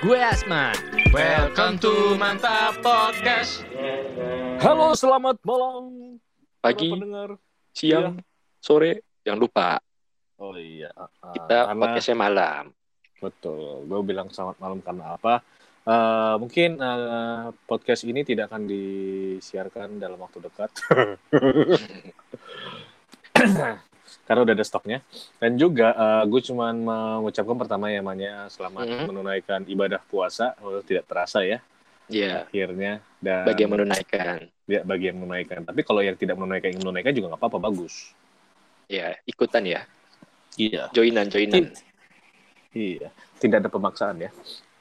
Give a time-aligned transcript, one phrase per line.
[0.00, 0.72] Gue Asman.
[1.12, 3.68] Welcome to Mantap Podcast.
[4.64, 6.16] Halo, selamat malam.
[6.64, 7.36] Pagi, pendengar.
[7.76, 8.16] siang,
[8.60, 9.76] sore, jangan lupa
[10.40, 10.88] Oh iya.
[11.36, 12.72] kita karena, podcastnya malam.
[13.20, 13.84] betul.
[13.84, 15.44] Gue bilang selamat malam karena apa?
[15.84, 20.70] Eh, mungkin eh, podcast ini tidak akan disiarkan dalam waktu dekat.
[24.30, 25.02] karena udah ada stoknya.
[25.42, 29.04] Dan juga eh, gue cuman mengucapkan pertama ya Manya selamat Mhm.
[29.10, 30.54] menunaikan ibadah puasa.
[30.62, 31.58] Oh, tidak terasa ya
[32.06, 33.02] Ya, akhirnya.
[33.18, 34.46] Dan bagi yang menunaikan.
[34.66, 35.62] ya, bagi yang menunaikan.
[35.62, 38.14] Tapi kalau yang tidak menunaikan yang menunaikan juga nggak apa-apa bagus.
[38.86, 39.82] Ya, ikutan ya.
[40.54, 40.90] Iya.
[40.90, 41.70] Joinan, joinan.
[42.70, 44.30] Iya, tidak ada pemaksaan ya.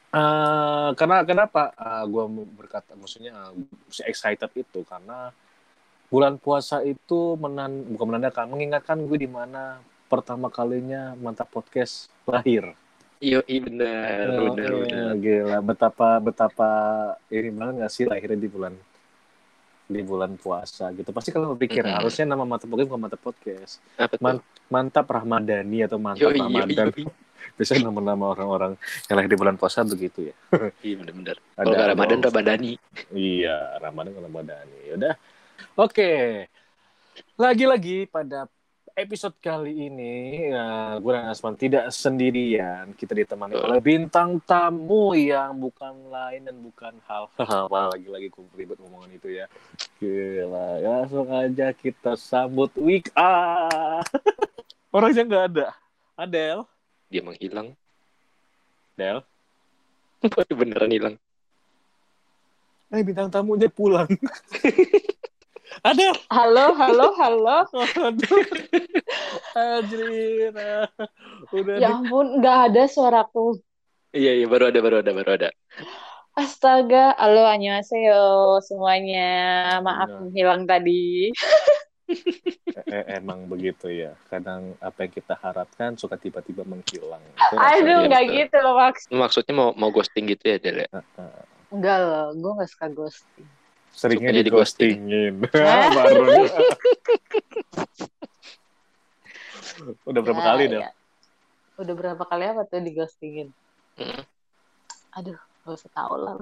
[0.09, 1.69] Eh, karena kenapa
[2.05, 2.25] gue
[2.57, 3.53] berkata, maksudnya uh,
[4.05, 5.29] excited itu karena
[6.09, 12.73] bulan puasa itu menan bukan menandakan, mengingatkan gue di mana pertama kalinya mantap podcast lahir.
[13.19, 15.11] Iya, iya benar, Oh, benar, iya, benar.
[15.17, 16.69] gila, betapa betapa
[17.27, 18.73] ini banget nggak sih lahirnya di bulan
[19.85, 21.09] di bulan puasa gitu.
[21.09, 21.97] Pasti kalau berpikir Mm-mm.
[21.99, 23.73] harusnya nama mantap podcast bukan mantap podcast?
[24.17, 26.89] Man- mantap Ramadhani atau mantap Yoi, Ramadan.
[26.89, 27.05] yoi.
[27.57, 28.75] Biasanya nama-nama orang-orang
[29.07, 30.35] yang lahir di bulan puasa begitu ya.
[30.79, 31.37] Iya, benar-benar.
[31.57, 32.27] Ada Kalau Ramadan, Abang.
[32.29, 32.71] Ramadhani.
[33.11, 34.77] Iya, Ramadan ke Ramadhani.
[34.87, 35.15] Yaudah.
[35.75, 36.45] Oke.
[37.35, 38.47] Lagi-lagi pada
[38.99, 42.91] episode kali ini, ya, gue dan Asman tidak sendirian.
[42.91, 43.65] Kita ditemani Betul.
[43.71, 49.39] oleh bintang tamu yang bukan lain dan bukan hal apa lagi-lagi gue ribet ngomongan itu
[49.39, 49.45] ya.
[50.03, 54.03] Gila, langsung aja kita sambut week ah.
[54.95, 55.67] Orangnya nggak ada.
[56.19, 56.67] Adel.
[57.07, 57.71] Dia menghilang.
[58.99, 59.23] Del.
[60.59, 61.15] Beneran hilang.
[62.89, 64.09] Eh, bintang tamunya pulang.
[65.79, 66.11] Adel.
[66.27, 67.57] Halo, halo, halo.
[68.03, 68.43] Aduh.
[69.55, 70.51] Anjir.
[71.55, 73.55] Udah Ya ampun, nggak ada suaraku.
[74.11, 75.49] Iya, iya, baru ada, baru ada, baru ada.
[76.35, 79.29] Astaga, halo annyeonghaseyo semuanya.
[79.79, 80.17] Maaf Iya.
[80.19, 81.31] menghilang tadi.
[81.31, 81.35] di-
[82.89, 84.17] eh, emang begitu ya.
[84.27, 87.21] Kadang apa yang kita harapkan suka tiba-tiba menghilang.
[87.37, 87.55] Itu.
[87.55, 89.05] Aduh, nggak gitu loh Max.
[89.07, 90.89] Maksudnya mau mau ghosting gitu ya, Del?
[90.89, 91.39] Heeh.
[91.69, 93.47] Enggak loh, gue nggak suka ghosting.
[93.91, 95.43] Seringnya di ghostingin.
[95.95, 96.25] Baru.
[100.05, 100.81] Udah berapa Ya, kali dah?
[100.81, 100.91] ya.
[101.77, 103.47] Udah berapa kali apa tuh di ghostingin?
[103.95, 104.23] Mm.
[105.15, 106.35] Aduh, gak usah tau lah.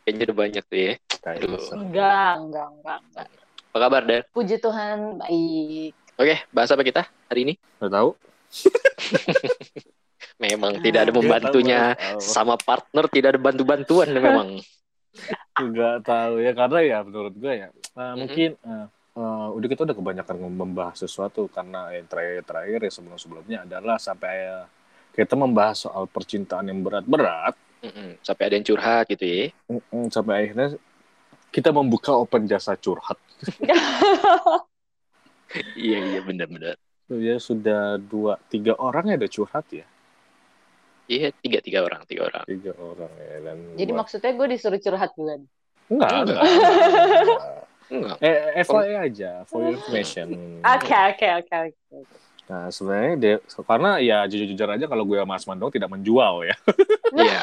[0.00, 0.94] Kayaknya udah banyak tuh ya.
[1.28, 1.58] Aduh.
[1.76, 3.26] Enggak, enggak, enggak, enggak.
[3.70, 4.22] Apa kabar, Del?
[4.32, 5.92] Puji Tuhan, baik.
[6.16, 7.54] Oke, bahas apa kita hari ini?
[7.78, 8.08] Udah tahu?
[10.42, 10.82] Memang Ah.
[10.82, 11.80] tidak ada membantunya.
[11.92, 12.20] Nggak tahu.
[12.22, 14.48] Sama partner tidak ada bantu-bantuan memang.
[15.60, 18.16] Nggak tahu ya karena ya menurut gue ya Mhm.
[18.16, 18.86] mungkin eh,
[19.18, 24.64] eh, udah kita udah kebanyakan membahas sesuatu karena yang terakhir-terakhir ya sebelum-sebelumnya adalah sampai
[25.10, 28.20] kita membahas soal percintaan yang berat-berat Mm-mm.
[28.20, 29.48] Sampai ada yang curhat gitu ya.
[29.72, 30.76] Mm-mm, sampai akhirnya
[31.48, 33.16] kita membuka open jasa curhat
[35.74, 36.78] Iya iya benar-benar.
[37.10, 39.82] Ya sudah dua tiga orang ya udah curhat ya
[41.10, 42.44] Iya tiga tiga orang tiga orang.
[42.46, 45.40] tiga orang ya dan Jadi buat- maksudnya gue disuruh curhat juga.
[45.90, 46.22] enggak Enggak.
[46.22, 48.16] enggak Enggak.
[48.22, 50.26] eh FYI aja for your information
[50.62, 51.54] Oke, oke, oke.
[51.66, 52.16] oke.
[52.46, 56.54] nah sebenarnya dia karena ya jujur-jujur aja kalau gue sama Asman dong tidak menjual ya
[57.12, 57.42] Iya.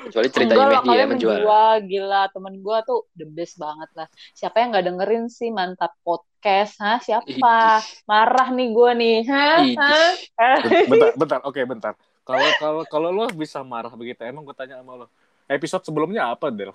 [0.00, 1.38] Kecuali ceritanya Enggak Mehdi ya kalian menjual.
[1.84, 4.06] Gila, temen gue tuh the best banget lah.
[4.32, 5.94] Siapa yang nggak dengerin sih mantap
[6.40, 6.80] podcast?
[6.80, 6.96] Hah?
[7.04, 7.84] Siapa?
[8.08, 9.16] Marah nih gue nih.
[9.28, 9.76] Idih.
[9.76, 10.56] Hah?
[10.90, 11.92] bentar bentar oke bentar
[12.24, 15.06] kalau kalau kalau lo bisa marah begitu emang gue tanya sama lo
[15.52, 16.72] episode sebelumnya apa Del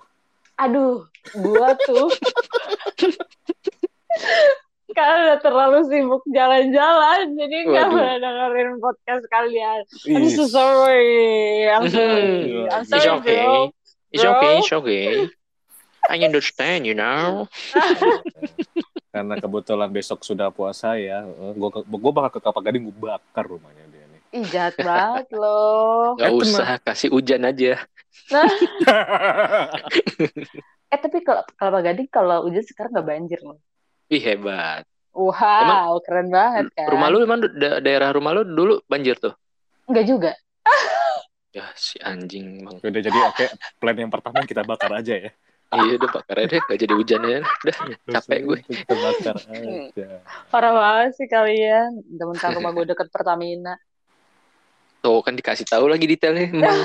[0.56, 1.02] Aduh,
[1.34, 2.08] gue tuh
[4.96, 9.84] karena udah terlalu sibuk jalan-jalan, jadi nggak pernah dengerin podcast kalian.
[10.08, 11.68] I'm so sorry.
[11.68, 12.64] I'm sorry.
[12.72, 13.44] I'm It's sorry, okay.
[13.44, 13.76] bro.
[14.08, 14.52] It's okay.
[14.56, 15.28] It's okay.
[16.08, 17.44] I understand, you know.
[19.16, 23.84] karena kebetulan besok sudah puasa ya gue gue bakal ke Kelapa Gading gue bakar rumahnya
[23.88, 26.12] dia nih Ih, jahat banget loh.
[26.20, 27.80] Gak Eh, usah kasih hujan aja.
[30.86, 33.58] Eh, tapi kalau kalau Gading kalau hujan sekarang nggak banjir loh.
[34.06, 34.86] Ih hebat.
[35.10, 36.86] Wow, keren banget kan.
[36.92, 39.34] Rumah lu emang da- daerah rumah lu dulu banjir tuh?
[39.88, 40.32] Enggak juga.
[41.50, 42.76] Ya si anjing bang.
[42.84, 43.44] udah jadi oke
[43.80, 45.30] plan yang pertama kita bakar aja ya
[45.66, 46.60] Iya udah bakar aja deh.
[46.62, 47.40] Gak jadi hujan ya.
[47.42, 47.76] Udah
[48.18, 48.58] capek gue.
[48.70, 50.06] kita bakar aja
[50.48, 52.06] Parah banget sih kalian.
[52.06, 53.74] Mentang rumah gue deket Pertamina.
[55.02, 56.46] Tuh kan dikasih tahu lagi detailnya.
[56.54, 56.80] Emang.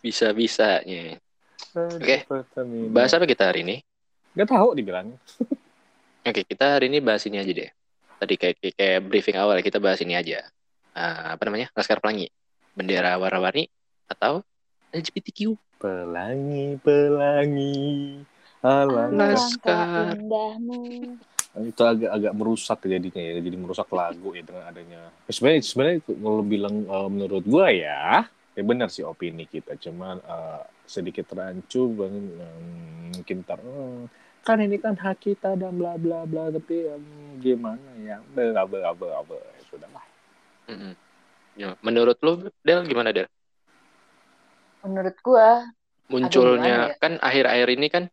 [0.00, 1.20] Bisa-bisanya.
[1.76, 2.24] Oke.
[2.88, 3.76] Bahas apa kita hari ini?
[4.32, 5.20] Gak tahu dibilangnya.
[6.20, 7.70] Oke, kita hari ini bahas ini aja deh.
[8.20, 10.44] tadi kayak kayak, briefing awal kita bahas ini aja.
[10.92, 11.72] Ah, apa namanya?
[11.72, 12.28] Laskar Pelangi.
[12.76, 13.68] Bendera warna-warni
[14.04, 14.44] atau
[14.90, 15.54] LGBTQ.
[15.80, 18.20] Pelangi, pelangi.
[18.60, 21.16] Alangkah indahmu.
[21.66, 25.00] Itu agak agak merusak jadinya ya, jadi merusak lagu ya dengan adanya.
[25.26, 30.62] Sebenarnya sebenarnya kalau bilang eh, menurut gua ya, ya benar sih opini kita, cuman eh,
[30.86, 34.06] sedikit rancu bang, hmm, mungkin tar hmm,
[34.46, 38.90] kan ini kan hak kita dan bla bla bla tapi hmm, gimana ya bla bla
[38.94, 40.04] bla bla ya sudah lah.
[40.70, 40.94] Mm-mm.
[41.58, 43.26] Ya, menurut lu Del gimana Del?
[44.80, 45.68] Menurut gua,
[46.10, 46.94] Munculnya gimana ya?
[46.98, 48.04] kan akhir-akhir ini kan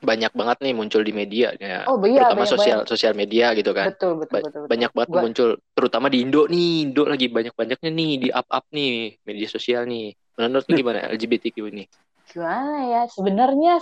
[0.00, 1.84] banyak banget nih muncul di media ya.
[1.88, 2.88] oh iya terutama banyak sosial banyak.
[2.88, 3.92] sosial media gitu kan.
[3.92, 4.60] Betul betul Ba- betul.
[4.64, 4.70] betul.
[4.70, 8.48] banyak banget Gua- muncul terutama di Indo nih Indo lagi banyak banyaknya nih di up
[8.48, 11.84] up nih media sosial nih menurut lu gimana LGBTQ ini
[12.28, 13.74] gimana ya sebenarnya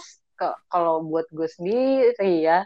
[0.71, 2.63] kalau buat gue sendiri ya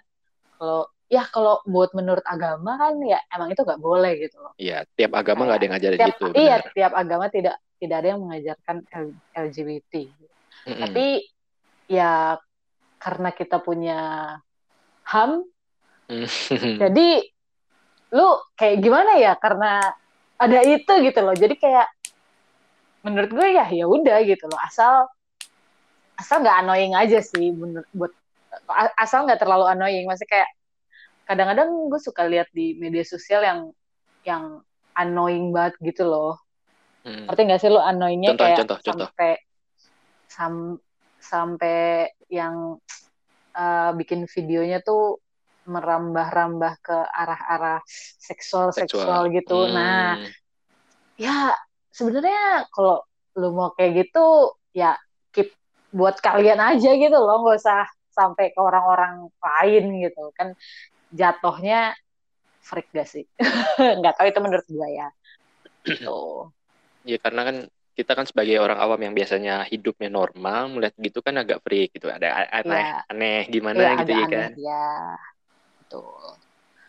[0.57, 4.53] kalau ya kalau buat menurut agama kan ya emang itu nggak boleh gitu loh.
[4.61, 6.73] Ya tiap agama nggak ada yang ngajarin tiap gitu iya benar.
[6.77, 8.77] tiap agama tidak tidak ada yang mengajarkan
[9.33, 9.93] LGBT
[10.69, 10.81] Mm-mm.
[10.85, 11.07] tapi
[11.89, 12.37] ya
[13.01, 13.99] karena kita punya
[15.09, 15.45] ham
[16.09, 16.25] Mm.
[16.89, 17.09] jadi
[18.17, 19.37] lu kayak gimana ya?
[19.37, 19.93] Karena
[20.41, 21.37] ada itu gitu loh.
[21.37, 21.89] Jadi kayak
[23.05, 24.57] menurut gue ya ya udah gitu loh.
[24.61, 25.09] Asal
[26.19, 28.11] asal nggak annoying aja sih bener buat
[28.99, 30.09] asal nggak terlalu annoying.
[30.09, 30.49] Masih kayak
[31.29, 33.61] kadang-kadang gue suka lihat di media sosial yang
[34.25, 34.45] yang
[34.97, 36.41] annoying banget gitu loh
[37.07, 37.31] Mm.
[37.31, 39.09] ngerti nggak sih lu annoyingnya Contoh, kayak contoh, contoh.
[39.09, 39.33] sampai
[40.27, 40.83] sam-
[41.17, 41.79] sampai
[42.29, 42.77] yang
[43.55, 45.23] uh, bikin videonya tuh
[45.65, 47.81] merambah-rambah ke arah-arah
[48.19, 49.75] seksual seksual gitu Hmm.
[49.79, 50.17] nah
[51.15, 51.55] ya
[51.93, 53.05] sebenarnya kalau
[53.39, 54.99] lu mau kayak gitu ya
[55.31, 55.55] keep
[55.95, 60.53] buat kalian aja gitu loh nggak usah sampai ke orang-orang lain gitu kan
[61.13, 61.97] jatuhnya
[62.63, 63.25] freak gak sih?
[64.01, 65.09] Nggak tahu itu menurut gue ya.
[65.87, 66.19] Gitu.
[67.09, 67.57] Ya karena kan
[67.99, 72.07] kita kan sebagai orang awam yang biasanya hidupnya normal melihat gitu kan agak freak gitu.
[72.13, 73.03] Ada a- aneh Ya.
[73.11, 74.51] aneh gimana Iya, gitu ya agak kan?
[74.55, 74.85] aneh, ya
[75.83, 76.23] betul.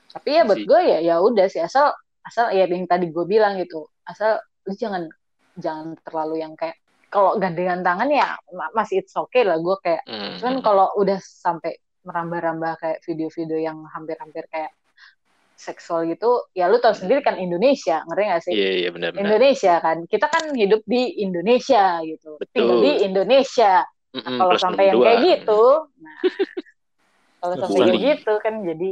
[0.10, 1.62] Tapi ya buat gue ya ya udah sih.
[1.62, 1.94] Asal
[2.26, 3.90] asal ya yang tadi gue bilang gitu.
[4.06, 4.38] Asal
[4.68, 5.08] lu jangan
[5.58, 6.78] jangan terlalu yang kayak
[7.10, 10.04] kalau gandengan tangan ya ma- masih it's okay lah gue kayak.
[10.06, 10.38] Hmm.
[10.40, 11.74] cuman kalau udah sampai
[12.10, 14.74] merambah-rambah kayak video-video yang hampir-hampir kayak
[15.60, 18.54] seksual gitu ya lu tau sendiri kan Indonesia ngerti gak sih?
[18.56, 19.22] Iya iya benar-benar.
[19.28, 22.54] Indonesia kan kita kan hidup di Indonesia gitu Betul.
[22.56, 23.74] tinggal di Indonesia.
[24.10, 25.64] Mm-mm, kalau plus sampai yang kayak gitu
[26.02, 26.18] nah
[27.46, 28.90] kalau sampai kayak gitu kan jadi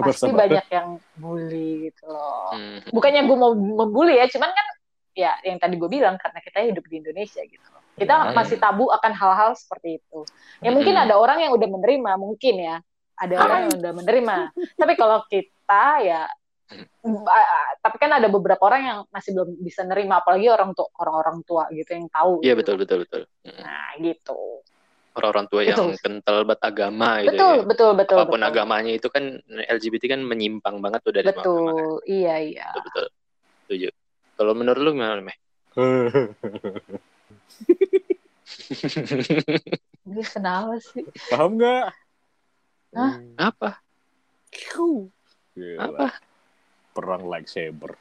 [0.00, 2.54] pasti banyak yang bully gitu loh.
[2.54, 2.78] Hmm.
[2.88, 4.66] bukannya gue mau membuli ya cuman kan
[5.12, 8.34] ya yang tadi gue bilang karena kita hidup di Indonesia gitu loh kita Hmm.
[8.34, 10.20] masih tabu akan hal-hal seperti itu
[10.60, 11.04] ya mungkin Hmm.
[11.06, 12.76] ada orang yang udah menerima mungkin ya
[13.14, 14.36] ada orang yang udah menerima
[14.74, 16.26] tapi kalau kita ya
[17.06, 21.38] ah, tapi kan ada beberapa orang yang masih belum bisa nerima apalagi orang tua orang-orang
[21.46, 22.60] tua gitu yang tahu iya gitu.
[22.60, 23.60] betul betul betul Mm.
[23.62, 24.40] nah gitu
[25.14, 25.94] orang-orang tua yang Betul.
[26.02, 27.62] kental banget agama gitu betul ya.
[27.62, 28.50] betul betul apa pun betul.
[28.50, 31.46] agamanya itu kan LGBT kan menyimpang banget tuh dari agama kan.
[31.46, 33.06] betul iya iya betul betul
[33.62, 33.88] setuju
[34.34, 35.36] kalau menurut lu gimana meh
[40.04, 41.84] ini kenapa sih Paham nggak?
[42.94, 43.14] Hah?
[43.36, 43.70] apa
[45.54, 45.78] Gila.
[45.80, 46.06] apa
[46.94, 47.98] Perang lightsaber.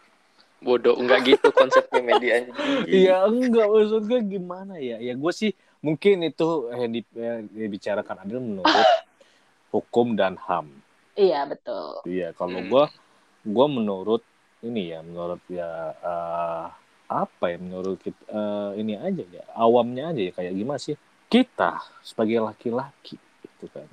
[0.63, 2.87] bodoh enggak gitu konsepnya media anjing.
[2.87, 4.95] Iya enggak maksud gue gimana ya?
[4.95, 5.51] Ya gue sih
[5.83, 8.87] mungkin itu yang di- yang dibicarakan adalah menurut
[9.75, 10.71] hukum dan ham.
[11.13, 12.69] iya betul Iya kalau Hmm.
[12.69, 12.85] gue
[13.43, 14.23] gue menurut
[14.61, 16.65] ini ya menurut ya eh,
[17.13, 20.95] apa ya menurut kita eh, ini aja ya awamnya aja ya kayak gimana sih?
[21.29, 23.87] Kita sebagai laki-laki itu kan.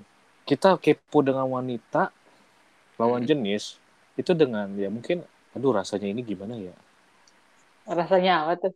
[0.48, 2.10] Kita kepo dengan wanita
[3.00, 3.30] lawan Hmm.
[3.30, 3.76] jenis
[4.16, 6.74] itu dengan ya mungkin aduh rasanya ini gimana ya?
[7.88, 8.72] Rasanya apa tuh?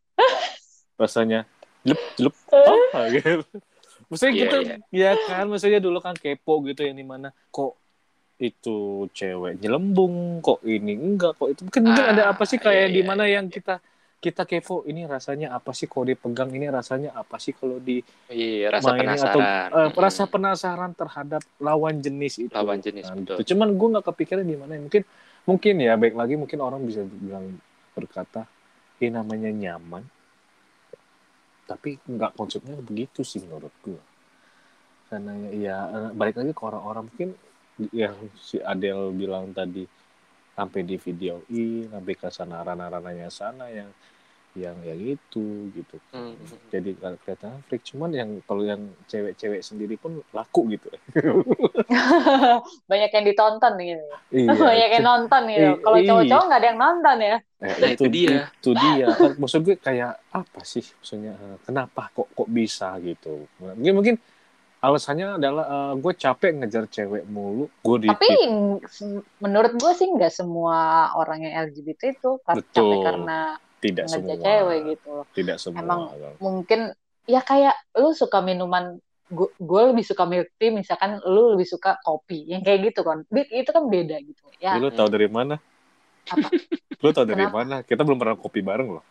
[0.97, 1.45] Rasanya
[1.85, 2.35] jelep jelep
[2.75, 3.45] apa gitu.
[4.09, 4.77] Maksudnya Iya, kita iya.
[4.91, 7.77] ya kan maksudnya dulu kan kepo gitu yang di mana kok
[8.39, 11.61] itu cewek nyelembung kok ini enggak kok itu.
[11.67, 13.55] Mungkin, Ah, ada apa sih kayak iya, iya, di mana iya, yang iya.
[13.55, 13.75] kita
[14.25, 16.49] kita kepo ini rasanya apa sih kalau dipegang?
[16.57, 17.97] Ini rasanya apa sih kalau di
[18.33, 19.21] iya rasa mainin?
[19.21, 19.35] Penasaran.
[19.37, 19.41] atau
[19.79, 20.05] eh, Mm-mm.
[20.05, 22.55] rasa penasaran terhadap lawan jenis itu.
[22.57, 23.37] Lawan jenis Nah, betul.
[23.53, 24.73] cuman gue nggak kepikiran di mana.
[24.81, 25.03] Mungkin
[25.49, 27.47] mungkin ya baik lagi mungkin orang bisa bilang
[27.93, 28.49] berkata
[28.99, 30.03] ini namanya nyaman.
[31.65, 34.01] Tapi nggak konsepnya begitu sih menurut gue
[35.09, 37.05] karena ya eh, balik lagi ke orang-orang.
[37.13, 37.31] Mungkin
[37.93, 39.85] yang si Adele bilang tadi
[40.55, 43.91] sampai di video i sampai ke sana ranah-ranahnya sana yang
[44.55, 46.39] yang yang itu gitu Hmm.
[46.71, 48.79] jadi kalau kelihatan freak cuman yang kalau yang
[49.11, 50.95] cewek-cewek sendiri pun laku gitu.
[52.91, 53.99] Banyak yang ditonton gitu.
[53.99, 54.19] Ya.
[54.31, 55.71] iya banyak yang nonton gitu.
[55.83, 57.37] Kalau cowok-cowok nggak ada yang nonton ya.
[57.59, 58.39] Eh, Nah, itu dia.
[58.47, 59.07] itu dia.
[59.11, 60.85] Kan maksud gue kayak apa sih?
[60.87, 63.51] Maksudnya eh, kenapa kok kok bisa gitu?
[63.59, 64.15] Mungkin mungkin
[64.85, 68.29] alasannya adalah eh, gue capek ngejar cewek mulu gue di tapi
[69.41, 72.61] menurut gue sih nggak semua orang yang LGBT itu Betul.
[72.71, 73.39] capek karena
[73.81, 75.25] tidak ngejar semua cewek gitu loh.
[75.33, 76.81] tidak semua Emang- mungkin
[77.25, 79.01] ya kayak lu suka minuman
[79.35, 83.71] gue lebih suka milk tea misalkan lu lebih suka kopi yang kayak gitu kan itu
[83.73, 85.57] kan beda gitu ya lu tahu dari mana
[86.29, 86.49] Apa?
[87.01, 87.57] lu tahu dari Kenapa?
[87.57, 89.05] mana kita belum pernah kopi bareng loh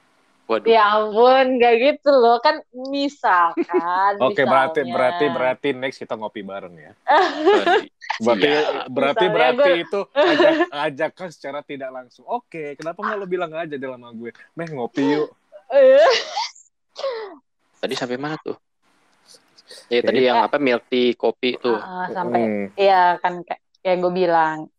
[0.44, 0.68] Waduh.
[0.68, 4.92] ya ampun nggak gitu loh kan misalkan oke berarti misalnya.
[4.92, 6.92] berarti berarti next kita ngopi bareng ya
[8.20, 8.92] berarti Siap.
[8.92, 10.54] berarti Misalnya berarti gue- itu ajak,
[10.92, 15.04] ajakan secara tidak langsung oke kenapa nggak lo bilang aja dalam sama gue meh ngopi
[15.12, 15.30] yuk
[17.80, 18.56] Tadi sampai mana tuh?
[19.90, 21.76] Ya tadi yang apa milk tea, kopi tuh.
[21.76, 22.66] ah, sampai Hmm.
[22.76, 24.70] Iya kan kayak gue bilang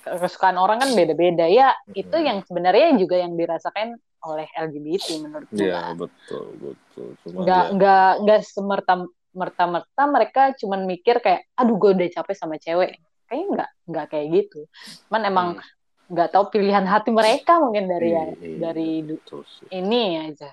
[0.00, 2.22] kesukaan orang kan beda-beda ya itu Hmm.
[2.22, 7.08] yang sebenarnya juga yang dirasakan oleh LGBT menurut gue Iya betul betul.
[7.24, 8.92] Cuma nggak ya, nggak nggak semerta
[9.30, 12.98] merta merta mereka cuman mikir kayak aduh gue udah capek sama cewek
[13.30, 14.60] kayaknya nggak nggak kayak gitu
[15.06, 15.64] cuman emang Hmm.
[16.10, 19.70] nggak tahu pilihan hati mereka mungkin dari iya, iya, dari du- betul sih.
[19.70, 20.50] ini aja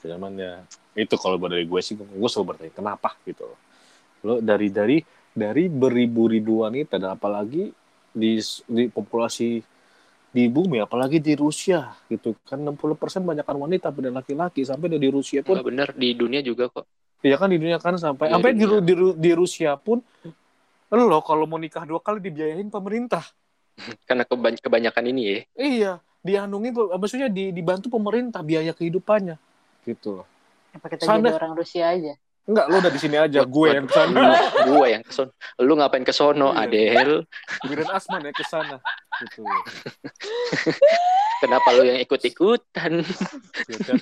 [0.00, 0.64] Cuman ya
[0.96, 3.44] itu kalau dari gue sih gue selalu bertanya kenapa gitu.
[4.24, 7.68] Lo dari dari dari beribu-ribu wanita dan apalagi
[8.10, 9.60] di di populasi
[10.30, 12.78] di bumi apalagi di Rusia gitu kan 60%
[13.26, 16.86] banyakkan wanita pada laki-laki sampai di Rusia pun Nggak bener di dunia juga kok.
[17.20, 19.98] ya kan di dunia kan sampai Iya, sampai di, di, di Rusia pun
[20.90, 23.26] lo kalau mau nikah dua kali dibiayain pemerintah
[24.08, 25.38] Karena kebany- kebanyakan ini ya.
[25.56, 29.34] Iya, dianungin maksudnya di, dibantu pemerintah biaya kehidupannya.
[29.82, 30.26] Gitu loh.
[30.70, 31.26] apa kita Sana.
[31.26, 34.22] jadi orang Rusia aja Enggak, lo udah di sini aja, gue yang ke sana.
[34.64, 35.30] Gue yang kesono.
[35.58, 36.66] Lu ngapain ke sono, Iya.
[36.66, 37.12] Adel?
[37.62, 38.76] Biren Asman ya ke sana.
[39.20, 39.44] Gitu.
[41.38, 43.04] Kenapa lu yang ikut-ikutan?
[43.66, 44.00] Ya, tiap,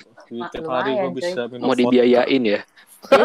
[0.49, 2.61] tiap Lumayan, hari gue bisa minum Mau dibiayain ya?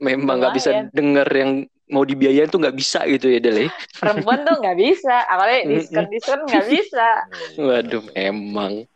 [0.00, 1.50] Memang nggak bisa denger yang
[1.86, 3.66] mau dibiayain tuh nggak bisa gitu ya, Del.
[3.66, 3.68] ya?
[3.98, 7.08] perempuan tuh nggak bisa apalagi diskon diskon nggak bisa
[7.58, 8.86] Waduh, emang.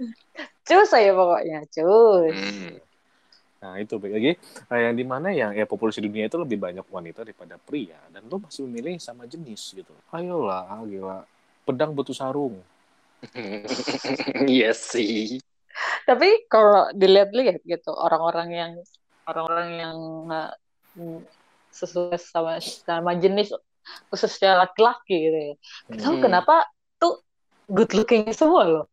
[0.62, 2.78] cus saya pokoknya cus Hmm.
[3.64, 4.30] Nah itu baik lagi.
[4.68, 8.28] Nah, yang di mana yang ya populasi dunia itu lebih banyak wanita daripada pria dan
[8.28, 9.94] lo masih memilih sama jenis gitu.
[10.12, 11.24] Ayolah, gila.
[11.64, 12.60] Pedang butuh sarung.
[14.54, 15.40] Iya sih.
[16.08, 18.72] tapi kalau dilihat-lihat gitu orang-orang yang
[19.26, 19.98] orang-orang yang
[20.96, 21.20] mm,
[21.72, 23.50] sesuai sama sama jenis
[24.12, 25.54] khususnya laki-laki gitu ya
[26.00, 26.24] tahu Hmm.
[26.24, 26.54] kenapa
[27.00, 27.20] tuh
[27.68, 28.86] good looking semua loh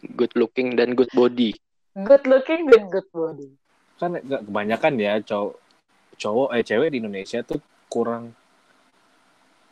[0.00, 1.52] Good looking dan good body.
[1.94, 3.48] Good looking dan good body.
[3.98, 5.54] Kan nggak kebanyakan ya cowok
[6.20, 8.32] cowok eh cewek di Indonesia tuh kurang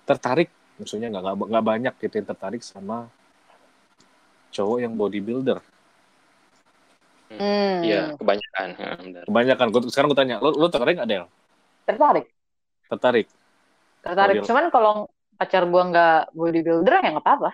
[0.09, 0.51] tertarik.
[0.79, 3.11] Maksudnya nggak nggak- banyak gitu yang tertarik sama
[4.55, 5.59] cowok yang bodybuilder.
[7.29, 7.85] Hmm.
[7.85, 8.69] Iya, kebanyakan.
[8.81, 9.23] Ha, benar.
[9.29, 9.67] kebanyakan.
[9.69, 11.27] Gua, sekarang gue tanya lo lo tertarik nggak Del?
[11.85, 12.27] Tertarik.
[12.89, 13.27] Tertarik.
[14.01, 14.41] Tertarik.
[14.49, 17.51] Cuman kalau pacar gua nggak bodybuilder ya nggak apa-apa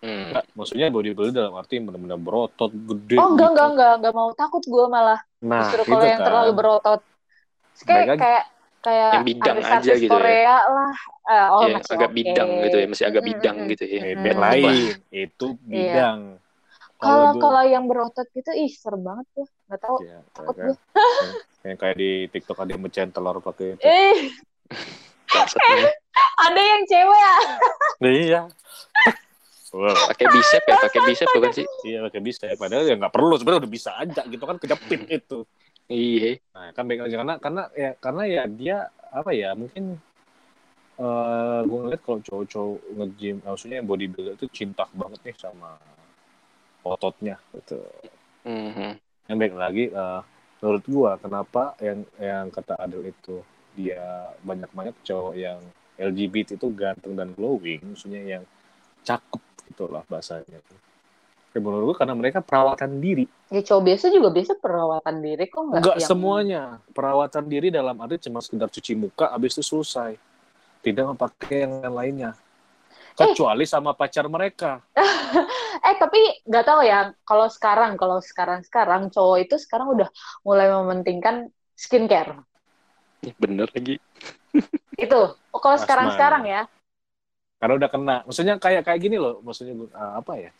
[0.00, 0.32] Hmm.
[0.32, 3.52] nggak maksudnya bodybuilder dalam arti benar-benar berotot gede oh enggak gitu.
[3.52, 6.26] enggak enggak enggak mau takut gua malah nah justru itu kalau yang kan.
[6.32, 7.00] terlalu berotot
[7.84, 8.20] kayak lagi.
[8.24, 8.44] kayak
[8.80, 10.12] kayak Yang bidang aja gitu ya.
[10.16, 10.94] Korea lah
[11.30, 12.16] Eh, oh Ya, masih agak oke.
[12.16, 14.00] bidang gitu ya, masih agak bidang mm, gitu ya.
[14.16, 14.40] Hmm.
[14.40, 14.74] lain
[15.12, 16.18] itu bidang
[17.00, 19.46] Kalau kalau yang berotot gitu ih serem banget tuh.
[19.68, 19.96] Nggak tahu.
[20.04, 20.76] ya, takut kayak,
[21.64, 24.18] yang kayak di TikTok ada yang mecahin telur pakai itu Eh,
[26.48, 27.36] ada yang cewek ya.
[28.00, 28.40] Iya
[29.70, 29.94] Wow.
[30.10, 31.66] pakai bicep ya, pakai bicep bukan sih?
[31.86, 32.58] Iya pakai ya.
[32.58, 35.38] Padahal ya nggak perlu sebenarnya udah bisa aja gitu kan kejepit itu.
[35.86, 36.42] Iya.
[36.54, 38.76] Nah kan baik aja karena karena ya karena ya dia
[39.14, 39.98] apa ya mungkin
[41.00, 45.78] eh gue ngeliat kalau cowok-cowok nge-gym maksudnya yang bodybuilder itu cinta banget nih sama
[46.84, 47.78] ototnya gitu.
[48.44, 48.98] Mhm.
[49.30, 50.20] Yang baik lagi eh,
[50.60, 53.40] menurut gua kenapa yang yang kata Adel itu
[53.78, 55.60] dia banyak-banyak cowok yang
[56.00, 58.44] LGBT itu ganteng dan glowing maksudnya yang
[59.04, 60.58] cakep gitulah bahasanya.
[61.50, 65.62] Ya, menurut gua karena mereka perawatan diri Ya cowok biasa juga biasa perawatan diri kok
[65.66, 66.62] nggak Enggak yang- semuanya.
[66.94, 70.14] Perawatan diri dalam arti cuma sekedar cuci muka, habis itu selesai.
[70.86, 72.30] Tidak memakai yang lainnya.
[73.18, 74.78] Kecuali sama pacar mereka.
[75.80, 80.10] Eh tapi nggak tahu ya kalau sekarang kalau sekarang sekarang cowok itu sekarang udah
[80.44, 82.36] mulai mementingkan skincare.
[83.40, 83.96] Bener lagi.
[84.98, 85.20] Itu.
[85.54, 86.62] Oh, kalau sekarang sekarang ya.
[87.60, 88.16] Karena udah kena.
[88.24, 90.50] Maksudnya kayak kayak gini loh maksudnya uh, apa ya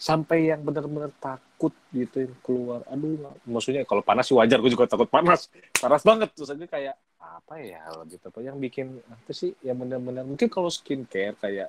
[0.00, 4.88] sampai yang benar-benar takut gitu yang keluar aduh maksudnya kalau panas sih wajar gue juga
[4.88, 5.52] takut panas.
[5.76, 9.52] Panas banget terus aja kayak apa ya gitu apa yang bikin apa sih?
[9.60, 11.68] Yang benar-benar mungkin kalau skincare kayak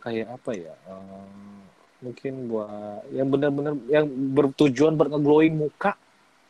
[0.00, 1.60] kayak apa ya eh,
[2.00, 5.94] mungkin buat yang benar-benar yang bertujuan buat nge-glowing muka.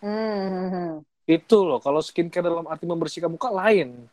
[0.00, 1.04] Hmm.
[1.28, 4.08] itu loh kalau skincare dalam arti membersihkan muka lain.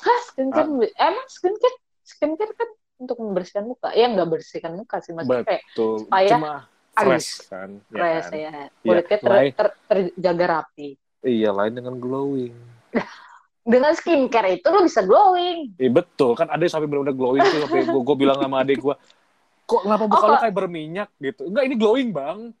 [0.00, 1.76] Hah, skincare emang skincare
[2.06, 3.90] skincare kan untuk membersihkan muka.
[3.92, 6.52] Ya nggak bersihkan muka sih maksudnya kayak tuh Supaya cuma
[6.96, 8.38] fresh kan ya fresh kan?
[8.38, 8.52] ya.
[8.80, 10.88] Kulitnya ter, ter- terjaga rapi.
[11.20, 12.54] iya lain dengan glowing
[13.66, 15.74] Dengan skincare itu lo bisa glowing.
[15.74, 18.78] Iya betul kan ada yang sampai benar-benar glowing tuh sampai gue, gue bilang sama adik
[18.78, 18.94] gue
[19.66, 22.54] kok kenapa muka Oh, lo kayak berminyak gitu enggak ini glowing bang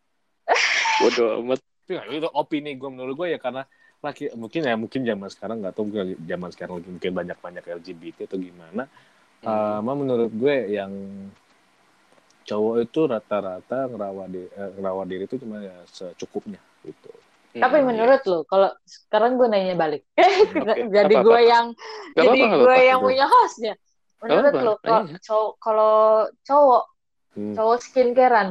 [1.00, 1.62] Bodoh amat.
[1.86, 3.62] itu, itu opini gue menurut gue ya karena
[4.02, 7.64] laki mungkin ya mungkin zaman sekarang nggak tahu mungkin zaman sekarang lagi mungkin banyak banyak
[7.64, 8.82] LGBT atau gimana
[9.46, 9.78] Hmm.
[9.78, 10.90] sama menurut gue yang
[12.46, 17.10] cowok itu rata-rata ngerawat diri, ngerawat diri itu cuma ya secukupnya gitu
[17.56, 17.86] Hmm, Tapi iya.
[17.88, 20.04] menurut lo, kalau sekarang gue nanya balik,
[20.60, 21.24] Oke, jadi apa-apa.
[21.24, 23.74] gue yang Gak jadi apa-apa, gak gue yang punya hostnya.
[24.20, 25.18] Menurut lo, kalau tanya.
[25.24, 25.96] cowok, kalau
[26.44, 26.82] cowok
[27.32, 27.54] Hmm.
[27.56, 28.48] cowok skincarean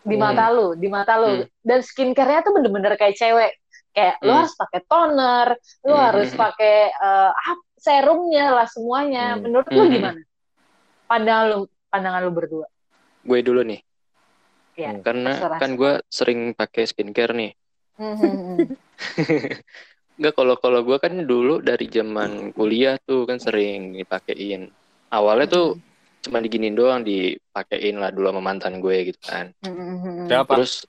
[0.00, 0.24] di Hmm.
[0.24, 1.44] mata lu, di mata lu, Hmm.
[1.60, 3.52] dan skincare-nya tuh bener-bener kayak cewek.
[3.92, 4.38] Kayak lu Hmm.
[4.40, 5.48] harus pakai toner,
[5.84, 6.04] lu Hmm.
[6.08, 9.36] harus pakai eh, ap- serumnya lah semuanya.
[9.36, 9.44] Hmm.
[9.44, 9.92] Menurut lu Hmm.
[9.92, 10.20] gimana?
[11.06, 11.58] Pandangan lu,
[11.90, 12.66] pandangan lu berdua.
[13.22, 13.80] Gue dulu nih.
[14.76, 15.58] Ya, Karena terserah.
[15.58, 17.52] kan gue sering pakai skincare nih.
[17.96, 18.58] Hmm, hmm, hmm.
[20.16, 24.72] Enggak kalau kalau gue kan dulu dari zaman kuliah tuh kan sering dipakein.
[25.12, 25.66] Awalnya tuh
[26.24, 29.52] cuma diginin doang dipakein lah dulu sama mantan gue gitu kan.
[30.26, 30.52] Siapa?
[30.56, 30.88] Terus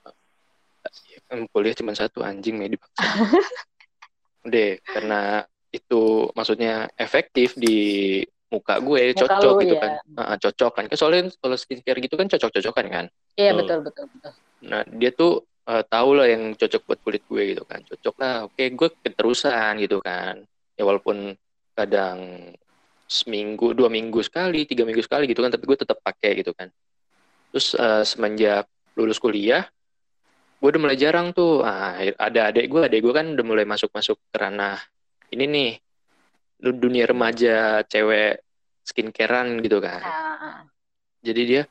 [1.12, 3.04] ya kan kuliah cuma satu anjing nih dipaksa.
[4.52, 9.80] Deh karena itu maksudnya efektif di muka gue Muka cocok lu, gitu ya.
[9.80, 9.92] kan.
[10.16, 10.84] Ah, cocok kan.
[10.88, 13.04] Kan Soalnya kalau skincare gitu kan cocok-cocokan kan.
[13.36, 13.60] Iya Betul.
[13.62, 14.32] betul betul betul.
[14.68, 15.32] Nah, dia tuh
[15.68, 17.80] eh, tahu lah yang cocok buat kulit gue gitu kan.
[17.84, 20.42] Cocok lah, oke gue keterusan gitu kan.
[20.74, 21.36] Ya walaupun
[21.76, 22.18] kadang
[23.08, 26.68] seminggu, dua minggu sekali, tiga minggu sekali gitu kan, tapi gue tetap pakai gitu kan.
[27.52, 28.64] Terus eh, semenjak
[28.98, 29.64] lulus kuliah,
[30.58, 31.62] gue udah mulai jarang tuh.
[31.62, 34.80] Ah, ada adik gue, adik gue kan udah mulai masuk-masuk ke ranah
[35.28, 35.70] ini nih,
[36.58, 38.42] dunia remaja cewek
[38.82, 40.02] skincarean gitu kan.
[40.02, 40.64] Ah,
[41.22, 41.62] jadi dia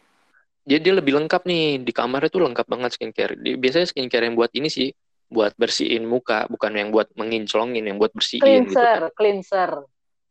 [0.68, 1.84] dia dia lebih lengkap nih.
[1.84, 3.34] Di kamarnya tuh lengkap banget skincare.
[3.36, 4.90] Biasanya skincare yang buat ini sih
[5.28, 9.16] buat bersihin muka bukan yang buat menginclongin yang buat bersihin gitu cleanser, kan.
[9.16, 9.72] Cleanser.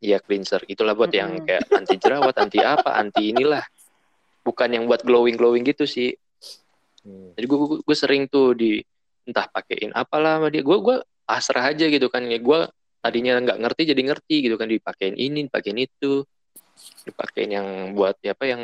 [0.01, 0.61] iya cleanser.
[0.65, 1.45] Itulah buat yang Mm-mm.
[1.45, 3.65] kayak anti jerawat anti apa anti inilah.
[4.41, 6.17] Bukan yang buat glowing glowing gitu sih.
[7.07, 7.31] Hmm.
[7.39, 8.83] jadi gue gue sering tuh di
[9.29, 10.65] entah pakein apalah sama dia.
[10.65, 10.97] Gue gue
[11.29, 12.25] pasrah aja gitu kan.
[12.25, 12.61] Ya gue
[12.99, 16.27] tadinya nggak ngerti jadi ngerti gitu kan dipakein ini dipakein itu
[17.05, 18.63] dipakein yang buat ya apa yang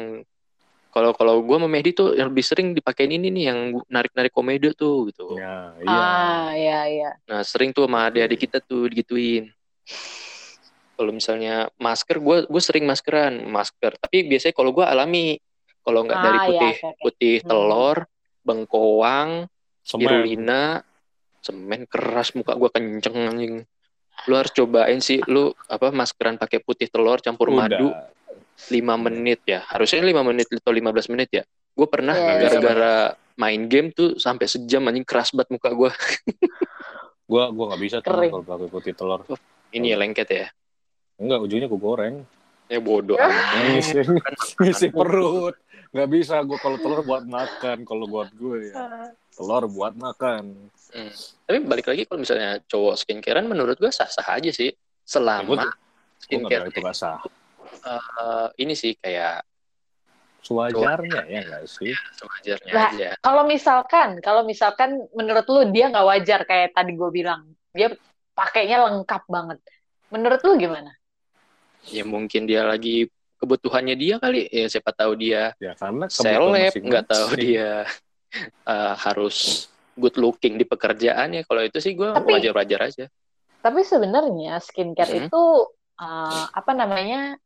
[0.93, 4.33] kalau kalau gue sama Mehdi tuh yang lebih sering dipakein ini nih yang narik narik
[4.35, 7.11] komedo tuh gitu ya iya Ah, iya iya.
[7.25, 9.49] nah sering tuh sama adik-adik kita tuh digituin
[10.93, 15.41] kalau misalnya masker gue gue sering maskeran masker tapi biasanya kalau gue alami
[15.83, 17.01] kalau nggak dari Ah, iya, putih oke, oke.
[17.01, 17.49] putih Hmm.
[17.49, 17.97] telur
[18.43, 19.31] bengkoang
[19.83, 19.99] Semen.
[19.99, 20.63] spirulina
[21.43, 23.55] semen keras muka gua kenceng anjing
[24.23, 27.67] lu harus cobain sih lu apa maskeran pakai putih telur campur Udah.
[27.67, 27.89] madu
[28.63, 29.65] 5 menit ya.
[29.65, 31.43] Harusnya 5 menit atau 15 menit ya.
[31.73, 32.53] Gue pernah Yes.
[32.53, 32.95] gara-gara
[33.35, 35.91] main game tuh sampai sejam anjing keras banget muka gua.
[37.25, 39.25] Gua gua nggak bisa tuh kalau pakai putih telur.
[39.73, 40.47] Ini ya lengket ya?
[41.17, 42.15] Enggak ujungnya gua goreng.
[42.69, 43.25] Ya bodoh Ya.
[43.25, 43.73] amat.
[43.73, 43.99] ngisi
[44.61, 45.57] ngisi perut.
[45.91, 49.09] Nggak bisa gua kalau telur buat makan kalau buat gue ya.
[49.33, 51.13] Telur buat makan Hmm.
[51.49, 55.75] tapi balik lagi kalau misalnya cowok skincarean menurut gua sah-sah aja sih Ya, selama nggak
[56.21, 57.19] skincare itu nggak sah
[57.83, 59.43] eh, ini sih kayak
[60.45, 66.07] sewajarnya ya nggak sih sewajarnya Nah, aja Kalau misalkan, kalau misalkan menurut lu dia nggak
[66.07, 67.95] wajar kayak tadi gue bilang, dia
[68.35, 69.59] pakainya lengkap banget.
[70.11, 70.93] Menurut lu gimana?
[71.91, 73.11] ya mungkin dia lagi
[73.43, 77.83] kebutuhannya dia kali ya siapa tahu dia ya karena seleb nggak tahu dia
[78.71, 79.67] eh, harus
[80.03, 83.07] good looking di pekerjaannya kalau itu sih gue wajar-wajar aja
[83.63, 85.21] Tapi sebenarnya skincare Mhm.
[85.31, 85.43] itu
[85.97, 87.39] uh, apa namanya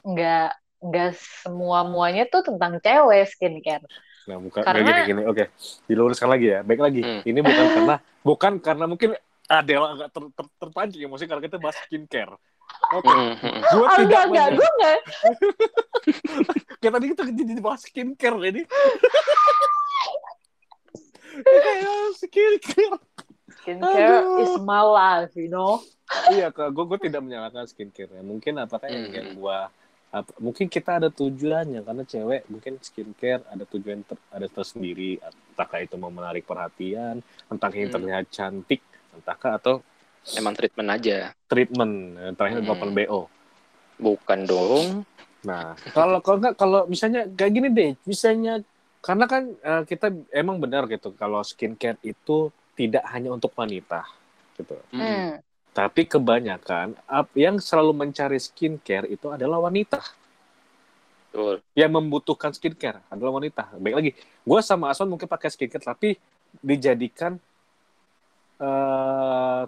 [0.00, 0.48] nggak
[0.80, 3.84] nggak semua muanya tuh tentang cewek skincare.
[4.24, 5.22] Nah, bukan Karena- gini gini.
[5.28, 5.52] Oke,
[5.84, 6.64] diluruskan lagi ya.
[6.64, 7.00] Baik lagi.
[7.04, 7.20] Hmm.
[7.20, 9.12] Ini bukan karena bukan karena mungkin
[9.44, 12.32] Adela agak ter, ter- terpancing emosi karena kita bahas skincare.
[12.94, 13.60] Oke, Mm, mm, mm.
[13.66, 14.98] gue Oh, tidak enggak, enggak, gue enggak.
[16.80, 18.62] Kayak tadi kita jadi bahas skincare ini.
[22.12, 22.96] Skincare.
[23.52, 24.40] Skincare Aduh.
[24.40, 25.80] is my life, you know.
[26.28, 26.70] iya, kak.
[26.70, 28.10] Gue gue tidak menyalahkan skincare.
[28.10, 28.22] Ya.
[28.22, 29.14] Mungkin apakah yang, Hmm.
[29.14, 29.58] yang gue
[30.10, 35.78] apa, mungkin kita ada tujuannya karena cewek mungkin skincare ada tujuan ter, ada tersendiri entahkah
[35.78, 37.86] itu mau menarik perhatian entah Hmm.
[37.88, 38.82] terlihat cantik
[39.14, 39.78] entahkah atau
[40.34, 41.30] Emang treatment aja.
[41.46, 41.94] treatment
[42.34, 42.72] terakhir Hmm.
[42.74, 43.30] open bo
[44.02, 45.06] Bukan dong.
[45.40, 48.66] nah kalau kalau nggak kalau misalnya kayak gini deh misalnya
[49.00, 54.04] karena kan eh, kita emang benar gitu kalau skincare itu tidak hanya untuk wanita
[54.56, 55.00] gitu Mm.
[55.00, 55.30] Hmm.
[55.72, 56.98] tapi kebanyakan
[57.32, 60.00] yang selalu mencari skincare itu adalah wanita
[61.30, 61.62] Betul.
[61.78, 63.70] yang membutuhkan skincare adalah wanita.
[63.78, 66.18] Baik lagi, gue sama Aswan mungkin pakai skincare tapi
[66.58, 67.38] dijadikan
[68.58, 69.62] eh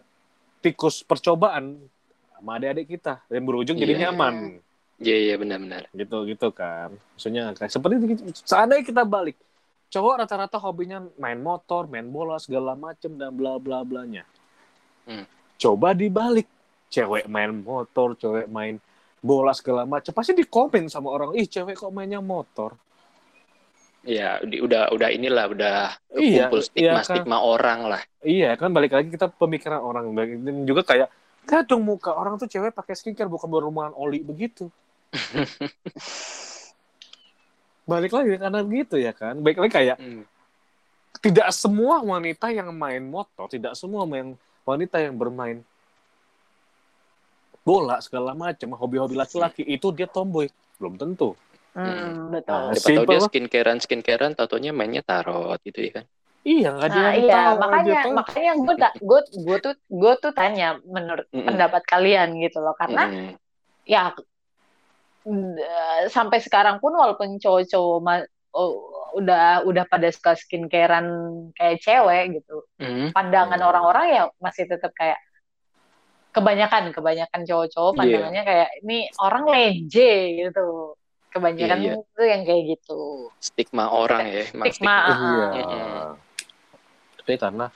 [0.58, 1.78] tikus percobaan
[2.34, 3.94] sama adik-adik kita yang berujung jadi
[5.02, 5.10] Iya.
[5.10, 5.82] nyaman Iya, iya benar-benar.
[5.92, 6.94] gitu gitu kan.
[7.18, 8.42] Maksudnya kayak seperti itu.
[8.46, 9.36] Seandainya kita balik,
[9.90, 14.22] cowok rata-rata hobinya main motor, main bola segala macem dan bla bla blanya.
[15.04, 15.26] Hmm.
[15.58, 16.46] Coba dibalik,
[16.88, 18.78] cewek main motor, cewek main
[19.22, 22.74] bola segala macam pasti dikomen sama orang, ih cewek kok mainnya motor.
[24.02, 25.76] Iya, udah udah inilah udah
[26.18, 27.06] Iya, kumpul iya stigma kan.
[27.06, 28.02] stigma orang lah.
[28.26, 31.08] Iya kan balik lagi kita pemikiran orang dan juga kayak
[31.46, 34.66] kadang muka orang tuh cewek pakai skincare bukan berhubungan oli begitu.
[37.90, 39.38] balik lagi karena gitu ya kan.
[39.40, 40.24] Baik lagi kayak Hmm.
[41.22, 45.60] tidak semua wanita yang main motor, tidak semua yang wanita yang bermain
[47.62, 50.50] bola segala macam, hobi-hobi laki-laki itu dia tomboy.
[50.82, 51.38] Belum tentu.
[51.72, 52.58] Hmm, betul.
[52.58, 56.04] Nah, Siapa tahu dia skincarean skincarean, tatonya mainnya tarot gitu ya kan.
[56.42, 58.14] Iya, nggak ada Nah yang iya tahu, makanya dia tahu.
[58.18, 61.46] makanya gue gue gue tuh gue tuh tanya menurut Mm-mm.
[61.46, 63.38] pendapat kalian gitu loh karena Mm-mm.
[63.86, 64.10] ya
[66.08, 68.72] sampai sekarang pun walaupun cowok-cowok ma- oh,
[69.12, 71.06] udah udah pada suka skincarean
[71.52, 73.12] kayak cewek gitu Mm.
[73.12, 73.68] pandangan Hmm.
[73.68, 75.20] orang-orang ya masih tetap kayak
[76.32, 77.98] kebanyakan kebanyakan cowok-cowok Iya.
[77.98, 80.96] pandangannya kayak ini orang lenje gitu
[81.28, 82.12] kebanyakan Iya, iya.
[82.12, 83.00] tuh yang kayak gitu
[83.38, 84.96] Stigma orang ya, emang Stigma.
[85.06, 85.46] Iya.
[85.54, 86.08] Mm-mm.
[87.20, 87.66] Tapi karena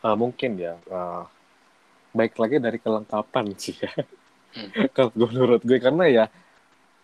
[0.00, 1.22] uh, mungkin ya uh,
[2.10, 3.90] baik lagi dari kelengkapan sih ya.
[4.54, 4.70] Hmm.
[4.94, 6.24] Kalau gue- menurut gue karena ya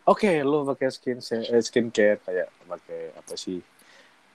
[0.04, 3.58] oke lo pakai skin eh, skincare kayak pakai apa sih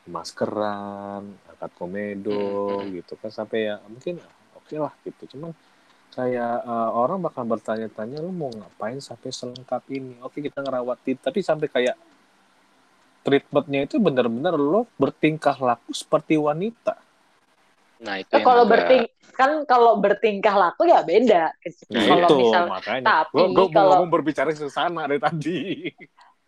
[0.10, 2.90] maskeran, angkat komedo Hmm.
[2.98, 4.18] gitu kan sampai ya mungkin
[4.58, 5.38] oke lah gitu.
[5.38, 5.54] Cuman
[6.10, 10.18] kayak uh, orang bakal bertanya-tanya lu mau ngapain sampai selengkap ini?
[10.26, 11.96] Oke kita ngerawatin tapi sampai kayak
[13.22, 16.98] treatmentnya itu benar-benar lo bertingkah laku seperti wanita.
[18.00, 21.52] Nah, itu Nah, yang kalau agak- berting kan kalau bertingkah laku ya beda.
[21.90, 23.06] Nah kalau itu misal makanya.
[23.06, 25.60] tapi Gue kalau- mau berbicara ke sana dari tadi.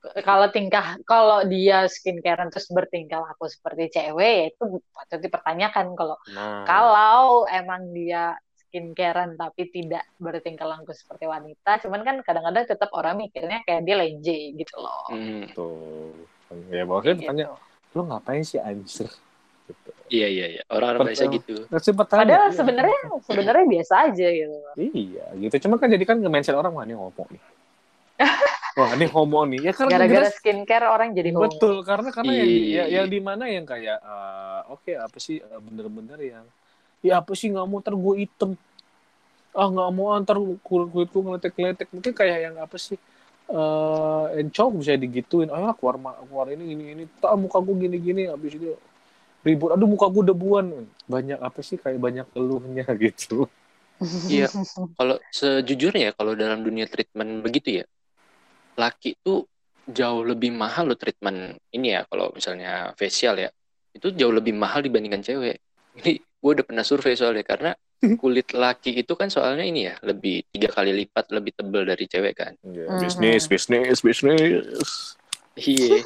[0.25, 6.17] kalau tingkah kalau dia skincare terus bertingkah laku seperti cewek ya itu patut dipertanyakan kalau
[6.27, 12.89] Nah, kalau emang dia skincarean tapi tidak bertingkah laku seperti wanita cuman kan kadang-kadang tetap
[12.91, 15.53] orang mikirnya kayak dia lenje gitu loh Mm.
[15.53, 16.15] tuh.
[16.67, 17.27] Ya maksudnya Gitu.
[17.27, 17.45] tanya,
[17.91, 19.07] lo ngapain sih anjir?
[19.71, 19.89] Gitu.
[20.11, 20.61] Iya, iya, iya.
[20.67, 21.55] Orang-orang biasa gitu.
[21.71, 22.57] Nah, sempat tanya, padahal iya.
[22.59, 25.55] sebenarnya sebenarnya biasa aja gitu Iya, gitu.
[25.67, 27.41] Cuma kan jadi kan nge-mention orang, wah ini homo nih.
[28.79, 29.59] wah ini homo nih.
[29.65, 32.83] Ya karena gara-gara jelas- skincare orang jadi homo Betul, karena karena yang, di- ya, Iya.
[32.99, 36.45] yang di mana yang kayak eh, oke apa sih eh, bener-bener yang
[37.01, 38.53] ya apa sih nggak mau ntar gue item
[39.51, 42.95] ah nggak mau antar kulit kulitku ngeletek-ngeletek mungkin kayak yang apa sih
[43.51, 48.21] eh encok bisa digituin ayo keluar keluar ini ini ini tak muka gue gini gini
[48.29, 48.77] habis itu
[49.41, 53.47] ribut aduh muka gue debuan banyak apa sih kayak banyak keluhnya gitu
[54.25, 54.49] Iya.
[54.97, 57.85] Kalau sejujurnya ya, kalau dalam dunia treatment begitu ya,
[58.73, 59.45] laki tuh
[59.85, 62.01] jauh lebih mahal loh treatment ini ya.
[62.09, 63.53] Kalau misalnya facial ya,
[63.93, 65.61] itu jauh lebih mahal dibandingkan cewek.
[66.01, 67.71] Ini gue udah pernah survei soalnya karena
[68.17, 72.33] kulit laki itu kan soalnya ini ya lebih tiga kali lipat lebih tebal dari cewek
[72.33, 72.57] kan.
[72.65, 72.97] Ya, Mhm.
[72.97, 74.65] bisnis bisnis bisnis
[75.53, 76.01] Iya.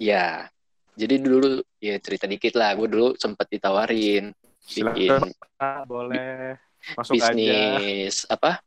[0.00, 0.48] ya.
[0.96, 2.72] Jadi dulu ya cerita dikit lah.
[2.72, 4.32] Gue dulu sempat ditawarin
[4.66, 6.58] bikin silakan Pak, boleh
[6.98, 8.58] masuk aja bisnis apa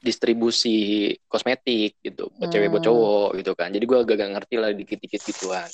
[0.00, 2.52] distribusi kosmetik gitu buat Hmm.
[2.56, 5.68] cewek buat cowok gitu kan jadi gue agak gak ngerti lah dikit-dikit gituan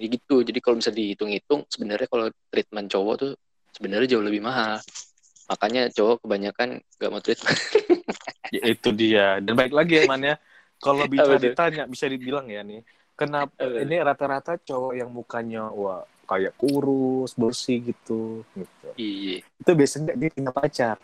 [0.00, 3.32] jadi gitu jadi kalau bisa dihitung-hitung sebenarnya kalau treatment cowok tuh
[3.76, 4.80] sebenarnya jauh lebih mahal
[5.48, 7.58] makanya cowok kebanyakan gak mau treatment
[8.48, 9.44] Ya, itu dia.
[9.44, 10.40] Dan baik lagi ya, Man ya.
[10.80, 12.80] Kalau bisa ditanya, bisa dibilang ya nih.
[13.18, 13.82] Kenapa Apa?
[13.82, 18.46] ini rata-rata cowok yang mukanya wah kayak kurus, bersih gitu.
[18.54, 18.88] gitu.
[18.94, 20.96] iya Itu biasanya dia punya pacar.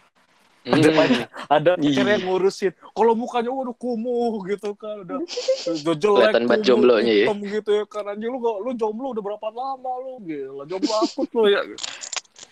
[0.64, 0.96] Ada Hmm.
[0.96, 2.14] pacar, ada pacar Iya.
[2.16, 2.72] yang ngurusin.
[2.72, 5.20] Kalau mukanya waduh kumuh gitu kan, udah
[5.66, 7.26] udah jelek, Kelihatan banget jomblonya ya.
[7.28, 7.84] gitu ya.
[7.84, 11.60] Karena lu gak, lu jomblo udah berapa lama lu, gila jomblo akut lu ya.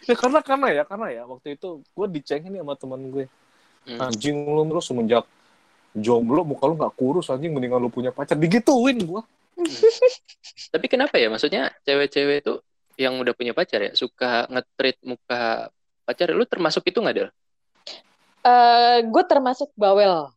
[0.05, 3.25] Ya karena karena ya karena ya waktu itu gue dicengin nih sama teman gue
[3.83, 3.99] Hmm.
[3.99, 5.27] anjing lu lu semenjak
[5.91, 9.23] jomblo muka lu nggak kurus anjing mendingan lu punya pacar digituin gua
[10.75, 11.29] Tapi kenapa ya?
[11.29, 12.55] Maksudnya cewek-cewek itu
[13.01, 15.73] yang udah punya pacar ya suka nge-treat muka
[16.05, 16.31] pacar.
[16.33, 17.29] Lu termasuk itu nggak Del?
[18.43, 20.31] Eh, gue termasuk bawel.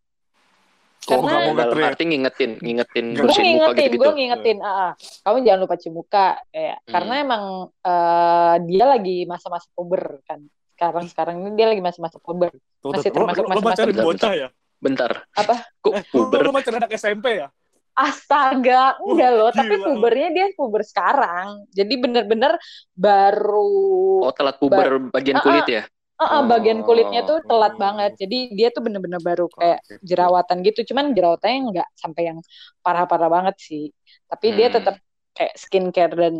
[1.06, 4.02] kok Karena- nggak mau Dalam nge-treat arti ngingetin, ngingetin Gue ngingetin, gitu-gitu.
[4.02, 4.92] gue ngingetin, ah, ah.
[5.22, 6.92] kamu jangan lupa cuci muka, kayak Hmm.
[6.98, 7.44] karena emang
[7.78, 10.42] eh, dia lagi masa-masa puber kan.
[10.74, 12.50] Sekarang sekarang ini dia lagi masa-masa puber.
[12.82, 15.30] Tuh, Masih termasuk masa-masa bocah ya Bentar.
[15.38, 15.56] Apa?
[15.80, 16.40] Kok eh, lu, puber?
[16.42, 17.48] lu pacarin anak SMP ya
[17.96, 19.50] Astaga, enggak loh.
[19.56, 19.86] Tapi gila.
[19.88, 21.64] pubernya dia puber sekarang.
[21.72, 22.60] Jadi bener-bener
[22.92, 25.46] baru Oh, telat puber bagian Ah, ah.
[25.48, 25.84] kulit ya?
[26.16, 27.80] Eh, eh, bagian kulitnya tuh telat Oh.
[27.80, 28.12] banget.
[28.20, 30.92] Jadi dia tuh bener-bener baru kayak jerawatan gitu.
[30.92, 32.40] Cuman jerawatannya nggak sampai yang
[32.80, 33.92] parah-parah banget sih.
[34.28, 34.76] Tapi dia Hmm.
[34.80, 34.96] tetap
[35.32, 36.36] kayak skincare dan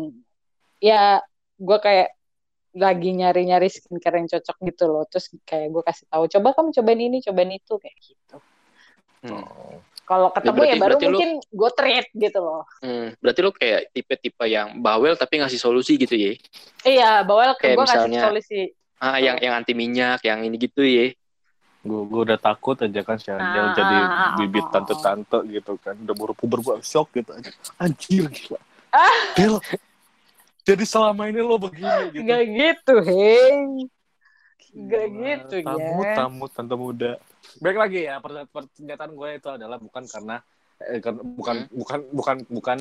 [0.80, 1.20] ya
[1.56, 2.12] gue kayak
[2.76, 5.04] lagi nyari-nyari skincare yang cocok gitu loh.
[5.08, 8.36] Terus kayak gue kasih tahu, coba kamu cobain ini, cobain itu kayak gitu.
[9.24, 9.80] Hmm.
[10.06, 12.62] Kalau ketemu berarti- ya baru lu- mungkin gue treat gitu loh.
[12.78, 16.32] Hmm, berarti lu kayak tipe-tipe yang bawel tapi ngasih solusi gitu ya?
[16.80, 18.60] Iya, bawel Kayak gue kasih misalnya- solusi.
[18.96, 21.10] Ah, yang yang anti minyak, yang ini gitu ya?
[21.82, 25.38] gue gue udah takut aja kan si Angel Ah, jadi ah, ah, bibit ah, tante-tante
[25.46, 27.46] gitu kan udah baru puber gue shock gitu aja
[27.78, 28.58] anjir gila
[28.90, 29.06] Ah.
[29.34, 29.62] Del
[30.62, 33.86] jadi selama ini lo begini gitu Gak gitu, hei.
[34.74, 36.14] Gak gitu, tamu ya.
[36.16, 37.12] tamu tante muda
[37.56, 40.36] baik lagi ya per- pernyataan gue itu adalah bukan karena
[40.78, 41.72] eh, bukan Hmm.
[41.72, 42.78] bukan bukan bukan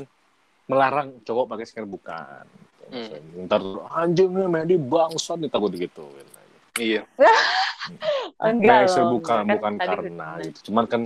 [0.66, 2.46] melarang cowok pakai skincare bukan
[2.86, 3.46] Hmm.
[3.50, 6.06] ntar anjingnya Medi bangsat nih takut gitu
[6.76, 7.08] Iya.
[8.44, 10.50] Enggak Nah, bukan kan bukan karena bener.
[10.52, 10.60] itu.
[10.68, 11.02] Cuman kan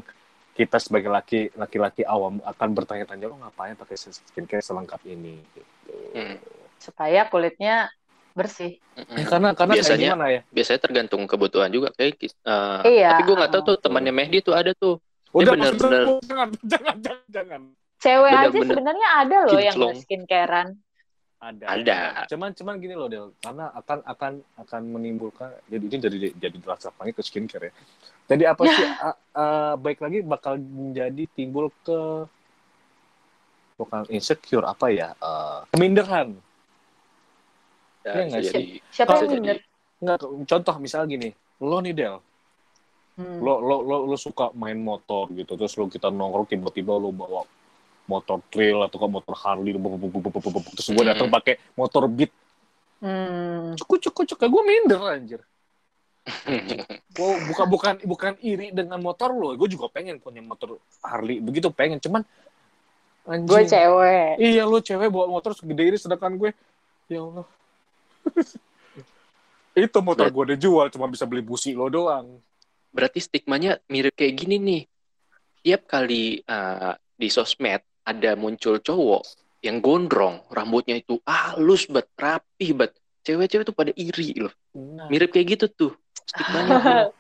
[0.58, 5.62] kita sebagai laki laki-laki awam akan bertanya-tanya lo ngapain pakai skincare selengkap ini gitu.
[6.18, 6.36] Hmm.
[6.82, 7.88] Supaya kulitnya
[8.40, 8.72] bersih.
[8.96, 10.42] Ya, karena karena kayak Biasanya- gimana ya?
[10.50, 12.32] biasanya tergantung kebutuhan juga kayak eh,
[12.98, 13.10] Iya.
[13.12, 14.98] tapi gue nggak tahu tuh temannya Mehdi tuh ada tuh
[15.30, 16.04] Udah bener, bener.
[16.24, 17.62] jangan jangan jangan jangan.
[18.00, 19.96] Cewek aja Bener-bener sebenarnya ada loh yang kinclong.
[20.00, 20.68] skincarean.
[21.40, 21.64] Ada.
[21.70, 21.98] Ada.
[22.28, 26.90] Cuman cuman gini loh Del, karena akan akan akan menimbulkan jadi ini jadi jadi rasa
[26.90, 27.74] panggil ke skincare ya.
[28.26, 32.00] Jadi apa sih a- a- baik lagi bakal menjadi timbul ke
[33.76, 35.16] bukan insecure apa ya?
[35.16, 36.36] eh, keminderan.
[38.10, 38.50] Ya, Iya bisa nggak sih?
[38.50, 39.58] jadi Siapa bisa yang jadi minder?
[40.00, 40.18] Enggak,
[40.48, 42.16] contoh misal gini, lo nih Del,
[43.20, 43.44] Hmm.
[43.44, 47.44] lo lo lo lo suka main motor gitu terus lo kita nongkrong tiba-tiba lo bawa
[48.08, 51.04] motor trail atau ke motor Harley bu- bu- bu- bu- bu- bu- bu- terus gue
[51.04, 51.36] datang Hmm.
[51.36, 52.32] pakai motor Beat
[53.04, 53.76] Hmm.
[53.76, 55.44] cukup cukup cukup gue minder anjir
[57.20, 61.68] gue bukan bukan bukan iri dengan motor lo gue juga pengen punya motor Harley begitu
[61.76, 62.24] pengen cuman
[63.44, 64.40] Gue cewek.
[64.40, 66.56] iya lo cewek bawa motor segede ini sedangkan gue
[67.12, 67.44] ya Allah
[69.80, 72.40] itu motor gue udah jual cuma bisa beli busi lo doang.
[72.90, 74.82] Berarti stigmanya mirip kayak gini nih.
[75.64, 79.24] Tiap kali eh, di sosmed ada muncul cowok
[79.60, 82.96] yang gondrong rambutnya itu halus bet rapi bet.
[83.20, 84.54] Cewek-cewek tuh pada iri loh.
[84.74, 85.92] Nah, mirip kayak gitu tuh
[86.24, 87.12] stigmanya.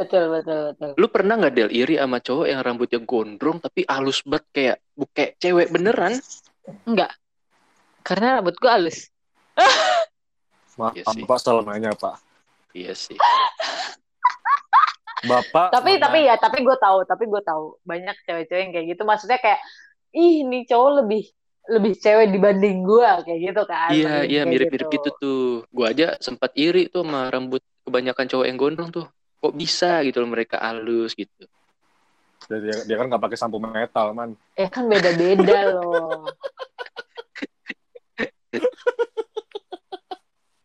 [0.00, 0.96] Betul, betul, betul.
[0.96, 5.36] lu pernah nggak del iri sama cowok yang rambutnya gondrong tapi halus bet kayak bukan
[5.36, 6.16] cewek beneran?
[6.88, 7.12] Enggak.
[8.00, 9.12] Karena rambut gue halus.
[10.80, 11.22] maaf Iya sih.
[11.22, 12.16] Pak selamanya Pak
[12.72, 13.18] iya sih
[15.20, 18.86] Bapak Tapi mana- tapi ya, tapi gue tahu, tapi gue tahu banyak cewek-cewek yang kayak
[18.88, 19.02] gitu.
[19.04, 19.60] Maksudnya kayak
[20.10, 21.28] ih nih cowok lebih
[21.68, 23.92] lebih cewek dibanding gue kayak gitu kan.
[23.92, 25.10] iya iya mirip-mirip gitu.
[25.20, 29.04] tuh gua aja sempat iri tuh sama rambut kebanyakan cowok yang gondrong tuh
[29.38, 31.44] kok bisa gitu loh mereka halus gitu
[32.48, 36.32] dia, dia, dia kan nggak pakai sampo metal man Ya kan beda-beda loh.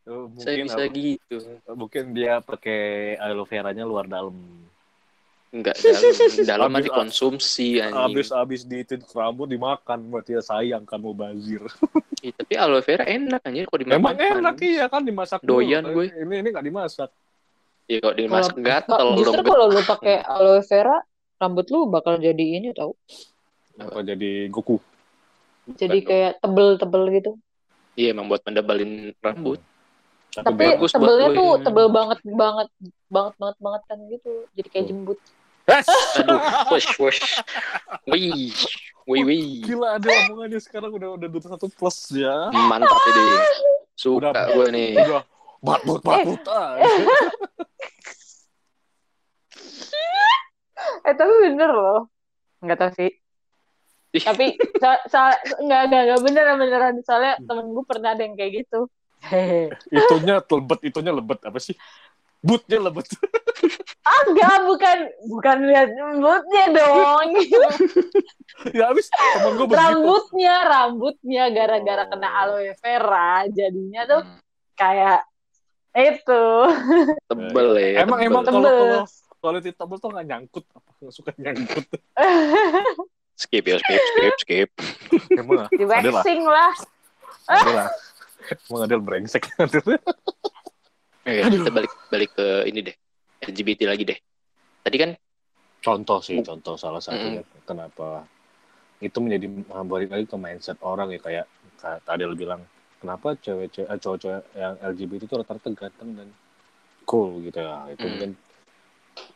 [0.06, 1.36] Eh, saya mungkin bisa gitu
[1.74, 2.82] mungkin dia pakai
[3.18, 4.38] aloe veranya luar dalam
[5.50, 6.14] Enggak dalam
[6.52, 7.98] dalam Habis- dikonsumsi anjing.
[7.98, 11.64] habis habis diitin rambut dimakan buat dia sayang kamu bazir
[12.22, 13.98] Ih, tapi aloe vera enak anjir kok dimakan.
[13.98, 15.58] emang enak iya kan dimasak dulu.
[15.60, 16.06] Doyan gue.
[16.12, 17.10] ini ini nggak dimasak
[17.86, 19.48] Iya kalau dimasak gatel Justru dong.
[19.48, 20.98] kalau lu pakai aloe vera,
[21.36, 22.94] rambut lu bakal jadi ini tau.
[23.76, 24.78] apa jadi Goku
[25.68, 27.32] Jadi kayak tebel-tebel gitu.
[27.94, 29.58] Iya emang buat mendebalin rambut.
[30.44, 32.70] Tapi bagus tebelnya tuh tebel banget banget
[33.08, 34.32] banget banget banget kan gitu.
[34.58, 35.20] Jadi kayak jembut.
[35.66, 35.88] Yes!
[36.22, 36.40] Aduh,
[36.74, 37.22] wush wush.
[38.10, 38.52] Wih,
[39.10, 39.66] wih wih.
[39.66, 43.26] gila ada omongannya sekarang udah udah dua satu plus ya Mantap ini.
[43.96, 44.46] Suka Udah.
[44.52, 44.92] gue nih.
[45.00, 45.24] udah
[45.64, 46.76] batut batut ah.
[51.06, 52.10] Eh tapi bener loh.
[52.62, 53.12] Enggak tahu sih.
[54.16, 54.24] Ih.
[54.26, 55.20] Tapi so, so,
[55.62, 56.96] enggak, enggak, enggak beneran beneran.
[57.06, 58.90] Soalnya temen gue pernah ada yang kayak gitu.
[59.26, 59.74] Hehe.
[59.98, 61.74] itunya lebet itunya lebet apa sih
[62.40, 63.10] bootnya lebet
[64.06, 67.30] Agak bukan bukan lihat rambutnya dong.
[68.78, 72.08] ya habis temen gue begitu rambutnya, rambutnya gara-gara Oh.
[72.08, 74.38] kena aloe vera jadinya tuh Hmm,
[74.76, 75.26] kayak
[75.96, 76.44] itu
[77.26, 78.04] tebel ya.
[78.04, 78.30] emang tebel.
[78.30, 78.78] emang kalau Tebel.
[78.78, 79.02] kalau
[79.42, 81.86] quality tebel tuh nggak nyangkut apa nggak suka nyangkut
[83.36, 84.70] skip ya skip skip skip.
[85.32, 86.72] emang di ada lah waxing lah.
[87.48, 87.88] ada lah
[88.70, 89.44] emang ada brengsek.
[91.26, 92.94] Eh, kita balik balik ke ini deh.
[93.42, 94.20] LGBT lagi deh.
[94.86, 95.10] Tadi kan
[95.82, 98.30] contoh sih contoh salah satunya kenapa
[99.02, 99.50] itu menjadi
[99.90, 101.46] balik lagi ke mindset orang ya kayak
[101.82, 102.62] kayak tadi lo bilang
[103.02, 106.30] kenapa cewek-cewek eh, cowok-cowok yang LGBT itu rata-rata ganteng dan
[107.10, 107.90] cool gitu ya.
[107.90, 108.12] Itu Hmm.
[108.14, 108.32] mungkin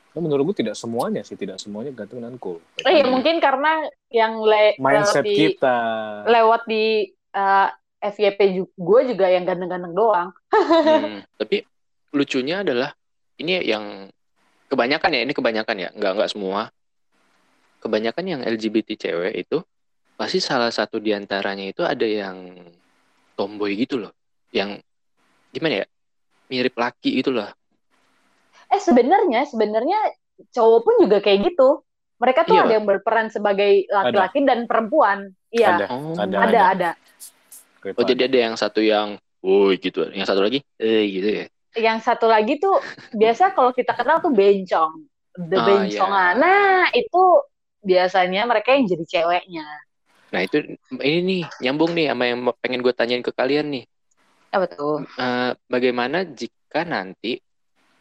[0.10, 2.58] Nah, menurut gue tidak semuanya sih tidak semuanya ganteng dan cool.
[2.58, 5.78] Oh iya mungkin karena yang le mindset lewat di, kita.
[6.26, 6.86] lewat di
[7.38, 7.70] uh,
[8.00, 8.40] FYP
[8.76, 10.30] gue juga yang ganteng-ganteng doang.
[10.52, 11.64] Hmm, tapi
[12.16, 12.96] lucunya adalah
[13.40, 14.10] ini yang
[14.72, 16.70] kebanyakan ya ini kebanyakan ya nggak nggak semua
[17.82, 19.58] kebanyakan yang LGBT cewek itu
[20.20, 22.54] pasti salah satu di antaranya itu ada yang
[23.34, 24.14] tomboy gitu loh
[24.52, 24.78] yang
[25.50, 25.86] gimana ya
[26.52, 27.50] mirip laki gitu loh
[28.70, 29.98] Eh sebenarnya sebenarnya
[30.54, 31.82] cowok pun juga kayak gitu.
[32.22, 32.64] Mereka tuh Iya.
[32.70, 35.34] ada yang berperan sebagai laki-laki dan perempuan.
[35.50, 36.90] Iya, ada oh ada, ada ada.
[37.98, 41.46] Oh jadi ada yang satu yang woi gitu yang satu lagi eh gitu ya
[41.78, 42.76] Yang satu lagi tuh
[43.14, 45.06] biasa kalau kita kenal tuh bencong.
[45.38, 46.34] The Ah, bencongan.
[46.36, 46.42] iya.
[46.42, 47.22] Nah, itu
[47.86, 49.64] biasanya mereka yang jadi ceweknya.
[50.30, 50.58] nah itu
[51.02, 53.84] ini nih nyambung nih sama yang pengen gue tanyain ke kalian nih
[54.54, 55.06] Apa tuh?
[55.18, 57.42] Eh, bagaimana jika nanti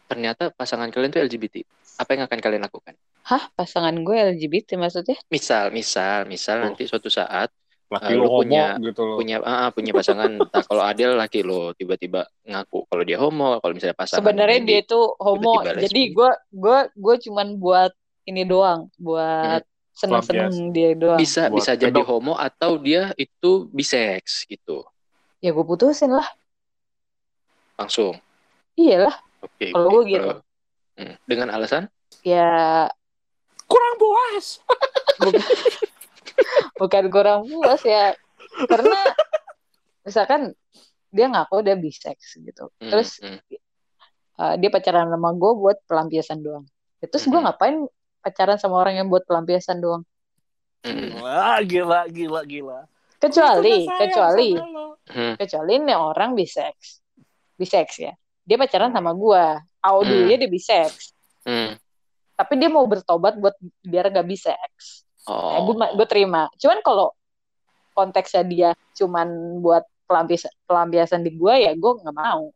[0.09, 1.57] ternyata pasangan kalian tuh LGBT
[2.01, 2.95] apa yang akan kalian lakukan
[3.29, 5.17] Hah, pasangan gue LGBT maksudnya?
[5.33, 6.64] misal misal misal Oh.
[6.69, 7.49] nanti suatu saat
[7.88, 9.16] laki Eh, lu lu homo punya- gitu loh.
[9.16, 10.29] punya ah, punya pasangan.
[10.44, 14.79] Entah kalau Adel laki lo tiba-tiba ngaku kalau dia homo kalau misalnya pasangan Sebenarnya dia
[14.83, 16.12] itu homo, tiba-tiba jadi lesbi.
[16.12, 17.92] gue gue gue cuman buat
[18.24, 21.16] ini doang, buat seneng-seneng dia doang.
[21.16, 22.07] bisa Buat bisa jadi kedok.
[22.07, 24.85] homo atau dia itu biseks gitu.
[25.38, 26.29] Ya gue putusin lah.
[27.74, 28.18] langsung?
[28.74, 30.31] Iyalah, oke Kalau gua gitu.
[30.94, 31.87] Hmm, dengan alasan?
[32.20, 32.90] Ya.
[33.64, 34.59] Kurang puas
[36.81, 38.14] bukan kurang puas ya.
[38.66, 39.01] Karena
[40.03, 40.55] misalkan
[41.09, 42.68] dia ngaku dia bisex gitu.
[42.81, 43.38] Hmm, Terus hmm.
[44.38, 46.64] uh, dia pacaran sama gue buat pelampiasan doang.
[46.99, 47.47] Ya, Terus gue Mhm.
[47.47, 47.77] ngapain
[48.18, 50.03] pacaran sama orang yang buat pelampiasan doang?
[50.83, 52.87] Hmm, Wah, gila, gila, gila.
[53.18, 54.51] Kecuali, Sayang kecuali,
[55.11, 55.35] hmm.
[55.42, 57.03] kecuali ini orang bisex,
[57.59, 58.14] bisex ya.
[58.47, 59.44] Dia pacaran sama gue.
[59.79, 60.11] Awal Hmm.
[60.11, 61.14] dulunya dia bisex,
[61.47, 61.79] hmm.
[62.35, 65.03] tapi dia mau bertobat buat biar gak bisex.
[65.29, 66.49] Oh gue gue terima.
[66.57, 67.12] Cuman kalau
[67.93, 72.51] konteksnya dia cuman buat pelampiasan pelampiasan di gue ya gue nggak mau.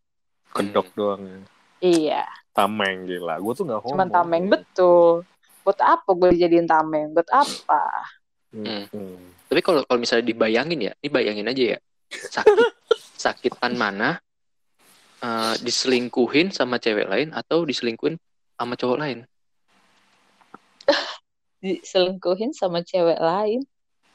[0.52, 1.38] kedok doang ya.
[1.82, 5.24] Iya, tameng gila gue tuh nggak homo cuman tameng betul.
[5.62, 7.14] Buat apa gue dijadiin tameng?
[7.14, 7.82] Buat apa?
[8.52, 8.84] Hmm.
[8.92, 9.16] Hmm.
[9.48, 11.78] tapi kalau kalau misalnya dibayangin ya ini bayangin aja ya
[12.12, 12.56] sakit
[13.24, 14.20] sakitan mana
[15.24, 18.20] eh, diselingkuhin sama cewek lain atau diselingkuhin
[18.60, 19.24] sama cowok lain
[21.62, 23.62] Diselingkuhin sama cewek lain.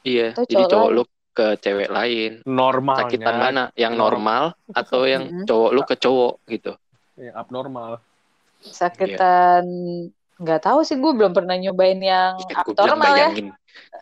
[0.04, 0.96] iya Atau jadi cowok cowok lain.
[0.96, 4.42] lu ke cewek lain normalnya sakitan mana yang normal
[4.74, 5.46] atau yang Mm-mm.
[5.46, 6.72] cowok lu ke cowok gitu
[7.14, 8.02] yang abnormal
[8.58, 9.64] Sakitan
[10.38, 13.10] nggak tahu sih gue belum pernah nyobain yang bilang abnormal ya.
[13.30, 13.46] bayangin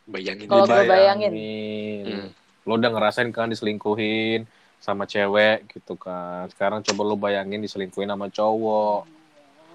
[0.08, 1.32] bayangin Kalau gua bayangin.
[2.04, 2.28] Hmm.
[2.64, 4.48] lo udah ngerasain kan diselingkuhin
[4.80, 9.04] sama cewek gitu kan sekarang coba lo bayangin diselingkuhin sama cowok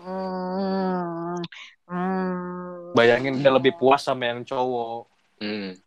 [0.02, 1.38] Hmm.
[1.86, 2.81] Hmm.
[2.94, 5.06] Bayangin dia lebih puas sama yang cowok
[5.38, 5.78] Hmm.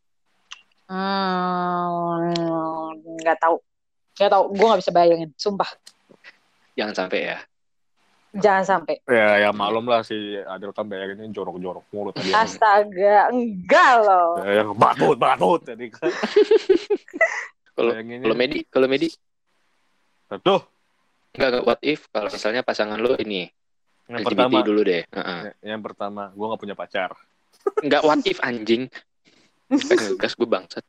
[0.85, 2.93] Hmm.
[3.17, 3.57] Nggak tahu.
[4.15, 4.43] Nggak tahu.
[4.51, 5.29] Gue nggak bisa bayangin.
[5.35, 5.69] Sumpah.
[6.75, 7.39] jangan sampai ya
[8.35, 8.95] Jangan sampai.
[9.07, 14.43] ya ya maklum lah si Adil kan bayanginnya jorok-jorok mulu tadi yang, Astaga, enggak loh.
[14.43, 16.11] ya, yang batut batut tadi kan
[17.79, 19.07] Kalau- kalau Medi kalau Medi
[20.27, 20.59] aduh
[21.31, 23.47] enggak enggak what if kalau misalnya pasangan lu ini
[24.05, 24.59] yang LGBT pertama.
[24.61, 25.41] dulu deh Heeh.
[25.63, 27.11] yang pertama gue nggak punya pacar.
[27.81, 28.93] Enggak what if anjing?
[29.73, 30.85] Ngegas gue bangsat.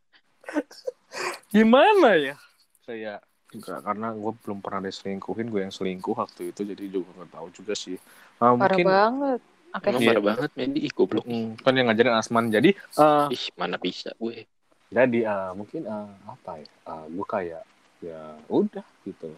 [1.49, 2.35] Gimana ya?
[2.83, 7.31] Saya enggak karena gue belum pernah diselingkuhin gue yang selingkuh waktu itu jadi juga nggak
[7.31, 7.95] tahu juga sih.
[8.37, 9.39] Ah, Parah mungkin banget.
[9.75, 10.09] Emang Iya.
[10.11, 11.25] parah banget Medi ih goblok.
[11.25, 12.45] Mm, kan yang ngajarin Asman.
[12.47, 14.43] Jadi eh, ih mana bisa gue.
[14.87, 16.67] jadi eh, mungkin eh, apa ya?
[16.67, 17.63] Eh, gue kayak
[18.03, 19.31] ya udah gitu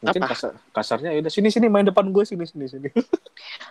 [0.00, 0.32] mungkin Apa?
[0.32, 2.88] kasar, kasarnya ya udah sini sini main depan gue sini sini sini.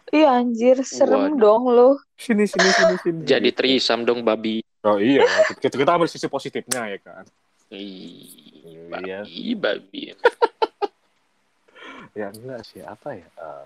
[0.09, 1.37] Iya anjir, serem Waduh.
[1.37, 1.89] dong lo.
[2.17, 4.61] sini sini sini sini jadi trisam dong babi.
[4.81, 5.25] Oh iya.
[5.57, 7.25] Kita kita ambil sisi positifnya ya kan?
[7.69, 8.25] Ih
[8.89, 9.25] Iya.
[9.25, 10.01] babi babi.
[12.17, 12.81] Ya enggak sih.
[12.81, 13.27] Apa ya?
[13.29, 13.65] Eh,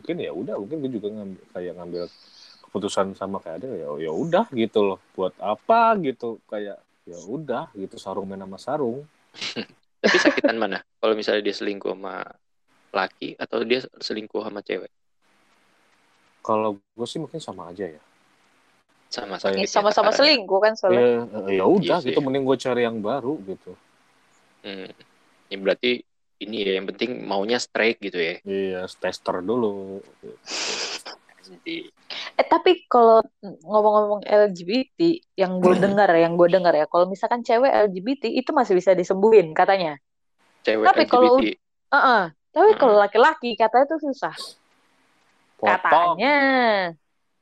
[0.00, 2.02] mungkin ya udah mungkin gue juga ngambil kayak ngambil
[2.64, 4.98] keputusan sama kayak ada ya ya udah gitu loh.
[5.12, 6.40] Buat apa gitu?
[6.48, 9.04] Kayak ya udah gitu sarung main sama sarung.
[10.04, 10.80] Tapi sakitan mana?
[11.04, 12.24] Kalau misalnya dia selingkuh sama
[12.90, 14.88] laki atau dia selingkuh sama cewek?
[16.40, 18.00] kalau gue sih mungkin sama aja ya
[19.08, 19.58] Sama Kayak- sakit.
[19.60, 21.00] Ini sama-sama selingkuh kan soalnya.
[21.00, 21.08] ya
[21.44, 22.08] eh, ya udah Iya sih.
[22.08, 23.72] gitu mending gue cari yang baru gitu
[24.60, 24.88] Hmm.
[25.46, 26.00] Ya berarti
[26.38, 28.40] ini ya yang penting maunya straight gitu ya.
[28.42, 30.00] iya tester dulu
[31.42, 31.88] Jadi
[32.34, 35.00] Eh tapi kalau ngomong-ngomong LGBT
[35.36, 38.92] yang gue dengar ya, yang gue dengar ya, kalau misalkan cewek LGBT itu masih bisa
[38.92, 39.96] disembuhin katanya.
[40.64, 41.46] Cewek Tapi kalau- LGBT.
[41.92, 42.22] Heeh.
[42.50, 42.78] Tapi Hmm.
[42.78, 44.34] kalau laki-laki katanya itu susah.
[45.54, 46.36] potong Katanya.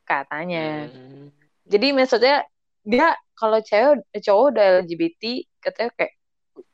[0.05, 0.67] Katanya.
[0.89, 1.27] Hmm.
[1.65, 2.45] Jadi maksudnya
[2.83, 5.23] dia kalau cewek cowok udah LGBT
[5.59, 6.13] katanya kayak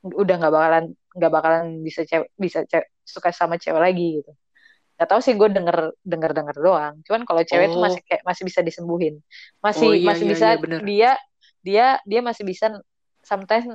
[0.03, 0.85] udah nggak bakalan
[1.15, 4.33] nggak bakalan bisa cewek bisa cewek, suka sama cewek lagi gitu.
[4.99, 6.95] Gak tau sih gue denger denger denger doang.
[7.07, 7.85] Cuman kalau cewek tuh Oh.
[7.87, 9.15] masih kayak masih bisa disembuhin.
[9.61, 10.81] Masih Oh, iya, masih iya, bisa iya, bener.
[10.83, 11.11] dia
[11.63, 12.67] dia dia masih bisa
[13.23, 13.71] sometimes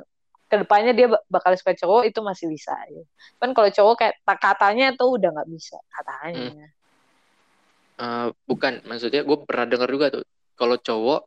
[0.53, 2.77] ke depannya dia bak- bakal suka cowok itu masih bisa.
[2.93, 3.01] Ya.
[3.41, 6.69] Cuman kalau cowok kayak katanya tuh udah nggak bisa katanya.
[7.97, 10.23] Eh, bukan, maksudnya gue pernah dengar juga tuh.
[10.53, 11.21] Kalau cowok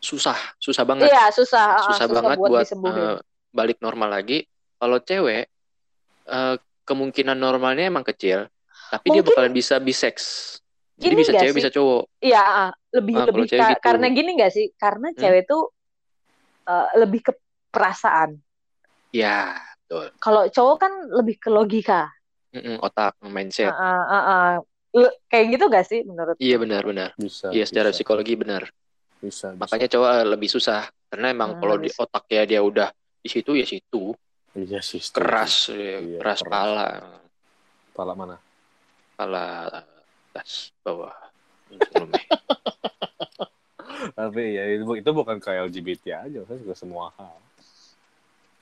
[0.00, 2.96] susah, susah banget, Iya susah, ah, susah, banget buat, buat disembuhin.
[2.96, 3.16] eh,
[3.52, 4.48] balik normal lagi.
[4.80, 5.44] Kalau cewek
[6.28, 8.48] eh, kemungkinan normalnya emang kecil,
[8.88, 10.16] tapi dia Mungkin- bakalan bisa bisex.
[10.96, 11.60] Jadi Gini bisa cewek sih?
[11.60, 12.02] bisa cowok.
[12.20, 12.44] Iya,
[12.92, 13.84] lebih Ah, kalau lebih ka- gitu.
[13.84, 14.66] karena gini gak sih?
[14.76, 15.20] Karena Hmm.
[15.20, 15.62] cewek tuh
[16.68, 17.32] eh, lebih ke
[17.72, 18.36] perasaan.
[19.12, 19.56] Ya,
[19.86, 20.12] betul.
[20.20, 22.12] Kalau cowok kan lebih ke logika.
[22.52, 23.72] Mm-mm, otak, mindset.
[23.72, 24.52] Ah, ah, ah.
[24.96, 26.36] Le- kayak gitu gak sih menurut?
[26.40, 27.12] Iya benar-benar.
[27.20, 28.62] bisa Iya secara bisa, psikologi benar.
[29.20, 29.60] bisa, bisa.
[29.60, 32.00] Makanya cowok lebih susah karena emang Hmm, kalau di bisa.
[32.04, 32.88] otaknya dia udah
[33.18, 34.14] di situ ya situ
[34.56, 36.52] iya sih keras ya, Iya, keras keras.
[36.52, 36.88] pala
[37.96, 38.36] pala mana
[39.18, 39.44] pala
[40.32, 41.12] atas bawah
[44.18, 47.36] tapi ya itu, itu bukan kayak LGBT aja kan juga semua hal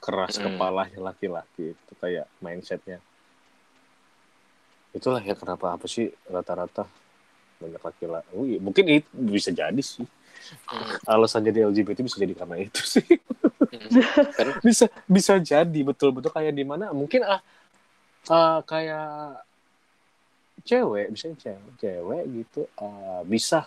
[0.07, 0.55] keras Mm.
[0.55, 3.03] kepalanya laki-laki itu kayak mindsetnya.
[4.95, 6.87] Itulah ya kenapa apa sih rata-rata
[7.59, 8.31] banyak laki-laki.
[8.39, 10.07] Oh, iya, mungkin itu bisa jadi sih.
[10.71, 13.03] Hmm, alasan jadi LGBT bisa jadi karena itu sih.
[14.39, 17.43] Kan bisa bisa jadi betul-betul kayak di mana mungkin ah
[18.31, 19.43] ah, kayak
[20.63, 23.67] cewek misalnya cewek cewek gitu ah, bisa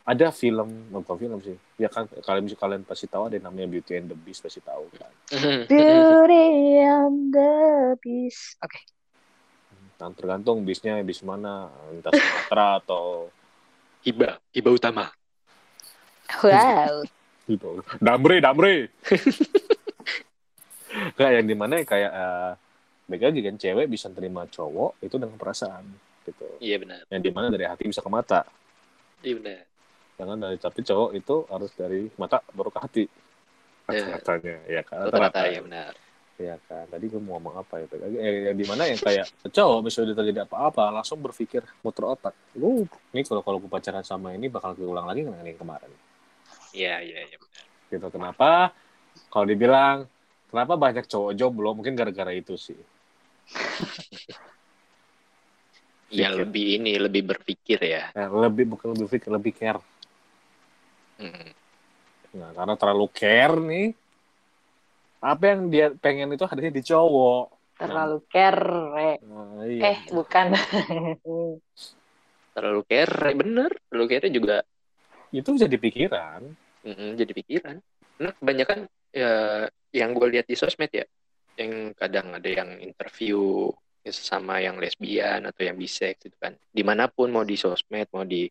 [0.00, 3.92] ada film bukan film sih ya kan kalian kalian pasti tahu ada yang namanya Beauty
[4.00, 5.12] and the Beast pasti tahu kan
[5.70, 6.46] Beauty
[6.80, 7.52] and the
[8.00, 8.56] Beast.
[8.64, 8.80] Oke.
[10.00, 13.28] nah, tergantung bisnya bis mana entah Sumatera atau
[14.00, 15.12] Hiba, Hiba utama.
[16.40, 17.04] Wow.
[17.44, 18.88] gitu damre damre
[21.18, 22.52] kayak yang di mana ya kayak uh,
[23.10, 25.82] baik lagi kan cewek bisa terima cowok itu dengan perasaan
[26.22, 27.02] gitu Iya benar.
[27.10, 28.46] yang di mana dari hati bisa ke mata
[29.20, 29.60] Iya benar.
[30.20, 33.04] Jangan dari tapi cowok itu harus dari mata baru ke hati.
[33.90, 34.06] Ya.
[34.20, 35.08] katanya ya kan?
[35.08, 35.92] Rata-rata ya benar.
[36.38, 36.84] ya kan?
[36.86, 37.86] Tadi gue mau ngomong apa ya
[38.20, 42.36] eh, yang di mana yang kayak cowok misalnya terjadi apa-apa langsung berpikir muter otak.
[42.54, 42.84] Lu
[43.16, 45.90] ini kalau kalau gue pacaran sama ini bakal keulang lagi kan yang kemarin?
[46.70, 47.64] Iya iya iya benar.
[47.90, 48.70] gitu kenapa?
[49.26, 50.06] Kalau dibilang
[50.52, 51.74] kenapa banyak cowok jomblo?
[51.74, 52.78] Mungkin gara-gara itu sih.
[56.14, 56.40] Iya Pikir.
[56.46, 58.14] lebih ini lebih berpikir ya.
[58.14, 59.82] Eh, lebih bukan lebih pikir lebih care
[61.20, 61.50] Hmm.
[62.30, 63.88] nah karena terlalu care nih
[65.20, 68.68] apa yang dia pengen itu hadirnya di cowok Terlalu care.
[69.24, 69.96] nah, iya.
[69.96, 70.52] Eh, bukan.
[72.54, 73.72] Terlalu care, bener.
[73.88, 74.60] Terlalu care juga
[75.32, 76.44] itu jadi pikiran
[76.84, 77.76] mm, jadi pikiran.
[78.18, 78.78] Karena kebanyakan
[79.10, 79.32] ya
[79.90, 81.06] yang gue lihat di sosmed ya,
[81.58, 86.56] yang kadang ada yang interview sesama yang lesbian atau yang bisex gitu kan.
[86.68, 88.48] Di mana pun mau di sosmed, mau di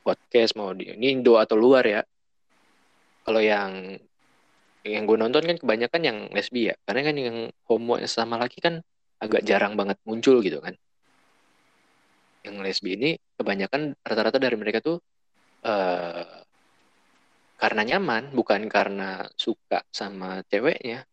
[0.00, 2.00] podcast, mau di ini Indo atau luar ya.
[3.24, 4.00] Kalau yang
[4.80, 7.36] yang gue nonton kan kebanyakan yang lesbi ya, karena kan yang
[7.68, 8.80] homo sama laki kan
[9.20, 10.72] agak jarang banget muncul gitu kan.
[12.40, 14.96] Yang lesbi ini kebanyakan rata-rata dari mereka tuh
[15.60, 16.40] eh
[17.60, 21.04] karena nyaman, bukan karena suka sama ceweknya,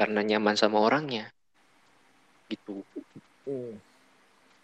[0.00, 1.28] karena nyaman sama orangnya.
[2.48, 2.80] Gitu.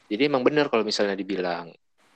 [0.08, 1.68] Jadi emang bener kalau misalnya dibilang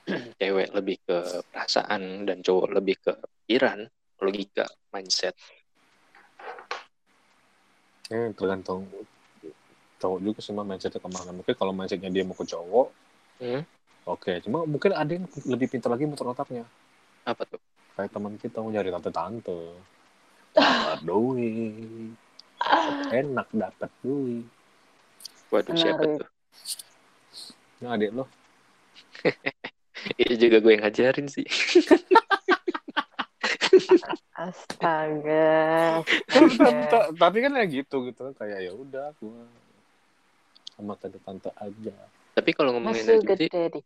[0.39, 3.11] cewek lebih ke perasaan dan cowok lebih ke
[3.43, 3.87] pikiran,
[4.19, 5.35] logika, mindset.
[8.11, 8.83] Eh, tergantung
[9.97, 12.87] cowok juga sih mah mindsetnya ke mana mungkin kalau mindsetnya dia mau ke cowok
[13.39, 13.63] Hmm.
[14.03, 16.67] oke cuma mungkin ada yang lebih pintar lagi muter otaknya
[17.23, 17.59] Apa tuh?
[17.95, 19.79] kayak teman kita mau nyari tante-tante
[20.59, 22.11] dapat duit
[23.15, 24.43] enak dapat duit
[25.53, 26.17] Waduh, siapa Menarik.
[26.17, 26.29] tuh?
[27.85, 28.25] Nah, adik lo.
[30.19, 31.45] Itu juga gue yang ngajarin sih.
[34.33, 36.01] Astaga.
[36.89, 39.45] Ta- Tapi kan ya gitu gitu kayak ya udah gua
[40.73, 41.95] sama tante-tante aja.
[42.33, 43.83] Tapi kalau ngomongin LGBT, gede deh.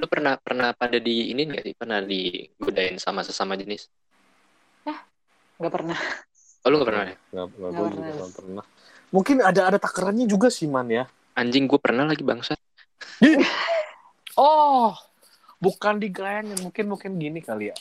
[0.00, 1.74] lu pernah pernah pada di ini nggak sih?
[1.76, 3.86] Pernah digodain sama sesama jenis?
[5.60, 5.98] Gak pernah.
[6.64, 7.14] Oh, lu nggak pernah ya?
[7.14, 8.16] Nggak, nggak, Nggak gua juga pernah.
[8.16, 8.64] nggak pernah.
[9.14, 11.04] Mungkin ada ada takarannya juga sih man ya.
[11.38, 12.56] Anjing gue pernah lagi bangsa.
[14.34, 14.90] Oh,
[15.60, 16.58] bukan digayangin.
[16.62, 17.76] Mungkin mungkin gini kali ya.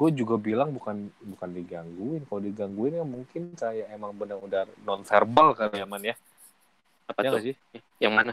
[0.00, 2.24] gue juga bilang bukan bukan digangguin.
[2.24, 6.16] Kalau digangguin ya mungkin kayak emang benar-benar non verbal kali ya man ya.
[7.04, 7.40] Apa Ya tuh?
[7.44, 7.54] sih?
[8.00, 8.32] Yang mana?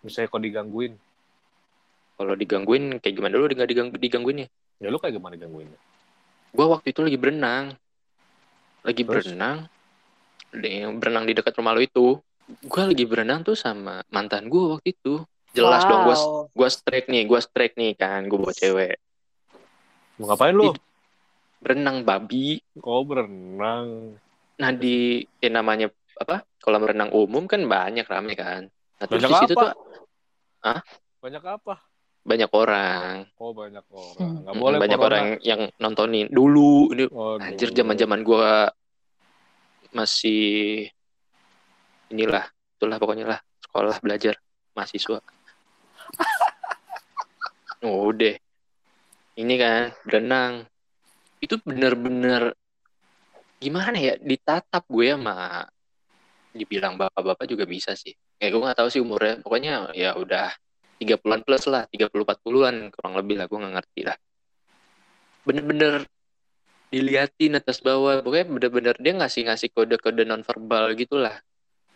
[0.00, 0.92] Misalnya kalau digangguin,
[2.16, 4.46] Kalau digangguin kayak gimana dulu nggak diganggu digangguinnya?
[4.80, 5.78] ya lu kayak gimana digangguinnya?
[6.52, 7.64] Gue waktu itu lagi berenang,
[8.84, 9.24] lagi Terus?
[9.28, 9.68] berenang,
[11.00, 12.16] berenang di dekat rumah lo itu.
[12.64, 15.20] Gue lagi berenang tuh sama mantan gue waktu itu.
[15.50, 16.46] Jelas dong gue Wow.
[16.50, 18.96] gue strike nih, gue strike nih kan, gue bawa cewek.
[20.16, 20.70] Mau ngapain lu?
[21.58, 22.62] Berenang babi.
[22.78, 24.14] Kau berenang.
[24.56, 26.44] Nah di ya namanya apa?
[26.60, 28.68] Kolam renang umum kan banyak rame kan.
[28.68, 29.62] Nah terus Banyak di situ apa?
[29.62, 29.72] tuh
[31.20, 31.74] Banyak apa?
[32.20, 34.44] banyak orang, Oh banyak orang.
[34.44, 34.52] Hmm.
[34.52, 35.08] Mm, boleh banyak corona.
[35.08, 36.92] orang yang nontonin dulu.
[36.92, 37.40] Ini Waduh.
[37.40, 38.48] anjir zaman zaman gue
[39.90, 40.84] masih
[42.12, 42.44] inilah,
[42.76, 44.36] itulah pokoknya lah sekolah belajar
[44.76, 45.24] mahasiswa.
[47.86, 48.36] oh, udah.
[49.38, 50.68] Ini kan berenang.
[51.40, 52.52] Itu bener-bener
[53.60, 55.68] gimana ya ditatap gue sama
[56.50, 58.12] dibilang bapak-bapak juga bisa sih.
[58.40, 59.38] Kayak gue nggak tahu sih umurnya.
[59.44, 60.50] Pokoknya ya udah
[61.00, 64.16] 30-an plus lah, 30-40-an kurang lebih lah, gue nggak ngerti lah.
[65.48, 66.04] Bener-bener
[66.92, 71.40] diliatin atas bawah, pokoknya bener-bener dia ngasih-ngasih kode-kode nonverbal gitu lah.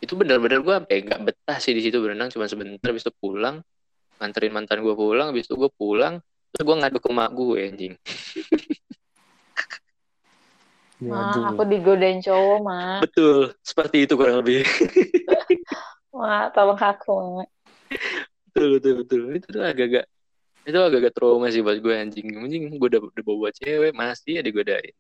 [0.00, 3.60] Itu bener-bener gue sampai nggak betah sih di situ berenang cuma sebentar, itu pulang,
[4.20, 6.22] nganterin mantan gue pulang, habis itu gue pulang,
[6.54, 7.94] terus gue ngadu ke mak gue anjing.
[11.04, 13.02] Ma, aku digodain cowok, Ma.
[13.04, 14.64] Betul, seperti itu kurang lebih.
[16.16, 17.44] Ma, tolong aku, Ma.
[18.48, 19.20] betul, betul, betul.
[19.36, 20.04] Itu tuh agak-agak
[20.64, 22.24] itu agak-agak trauma sih buat gue anjing.
[22.40, 24.94] Anjing gue udah, udah bawa cewek, masih ya digodain.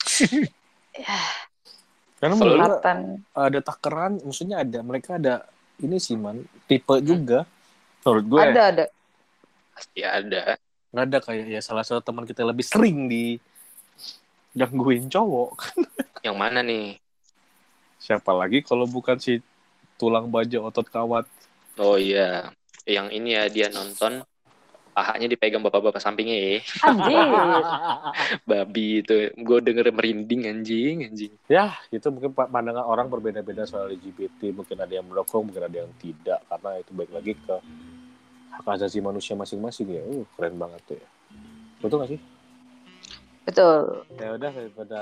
[2.20, 2.76] Karena Kalau lu- mereka
[3.32, 5.46] ada takaran, maksudnya ada mereka ada
[5.80, 7.46] ini sih man tipe juga.
[8.04, 8.84] Menurut gue Ada, ada.
[9.76, 10.56] Pasti ada.
[10.90, 13.38] nggak ada kayak ya salah satu teman kita lebih sering di
[14.56, 15.70] gangguin cowok.
[16.26, 16.98] Yang mana nih?
[18.00, 19.38] Siapa lagi kalau bukan si
[20.00, 21.28] tulang baja otot kawat.
[21.76, 22.50] Oh iya,
[22.88, 24.24] yang ini ya dia nonton
[25.00, 26.56] pahanya dipegang bapak-bapak sampingnya ya.
[26.84, 27.16] Anjir.
[28.52, 31.32] Babi itu, gue denger merinding anjing, anjing.
[31.48, 34.52] ya, itu mungkin pa- pandangan orang berbeda-beda soal LGBT.
[34.52, 36.44] Mungkin ada yang mendukung, mungkin ada yang tidak.
[36.44, 37.56] Karena itu baik lagi ke
[38.60, 40.04] hak asasi manusia masing-masing ya.
[40.04, 41.08] Uh, keren banget tuh ya.
[41.80, 42.20] Betul gak sih?
[43.48, 44.04] Betul.
[44.20, 45.00] Ya udah daripada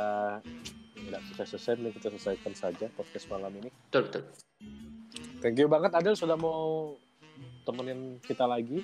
[0.95, 3.71] nggak selesai-selesai, mending kita selesaikan saja podcast malam ini.
[3.91, 4.23] Betul, betul.
[5.43, 6.95] Thank you banget Adel sudah mau
[7.67, 8.79] temenin kita lagi.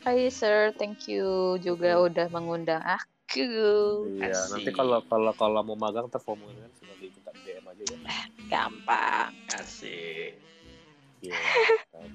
[0.00, 0.72] Hai, sir.
[0.80, 3.44] Thank you juga udah mengundang aku.
[4.16, 4.48] Iya, Asik.
[4.56, 7.98] nanti kalau kalau kalau mau magang ntar formulir kan tinggal diminta DM aja ya.
[8.48, 9.30] Gampang.
[9.52, 10.40] Asik.
[11.20, 11.36] Iya.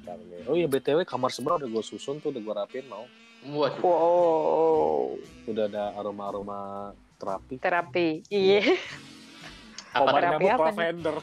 [0.02, 0.50] nih.
[0.50, 3.06] Oh iya BTW kamar sebelah udah gue susun tuh udah gue rapin mau.
[3.46, 3.86] Waduh.
[3.86, 5.22] Wow.
[5.46, 6.90] Udah ada aroma-aroma
[7.22, 7.62] terapi.
[7.62, 8.26] Terapi.
[8.34, 8.66] Iya.
[9.94, 10.66] Apa Obat terapi apa nih?
[10.74, 11.16] lavender.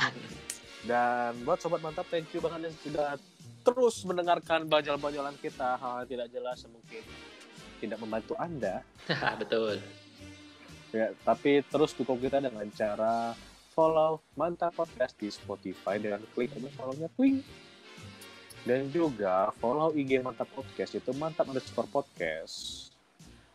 [0.88, 3.20] Dan buat sobat mantap thank you banget yang sudah
[3.60, 7.04] terus mendengarkan bajal-bajalan kita hal tidak jelas mungkin
[7.80, 8.84] tidak membantu Anda.
[9.40, 9.80] betul.
[10.90, 13.32] Ya, tapi terus dukung kita dengan cara
[13.72, 17.40] follow Mantap Podcast di Spotify dan klik aja follow-nya twing.
[18.66, 22.89] Dan juga follow IG Mantap Podcast itu mantap underscore podcast.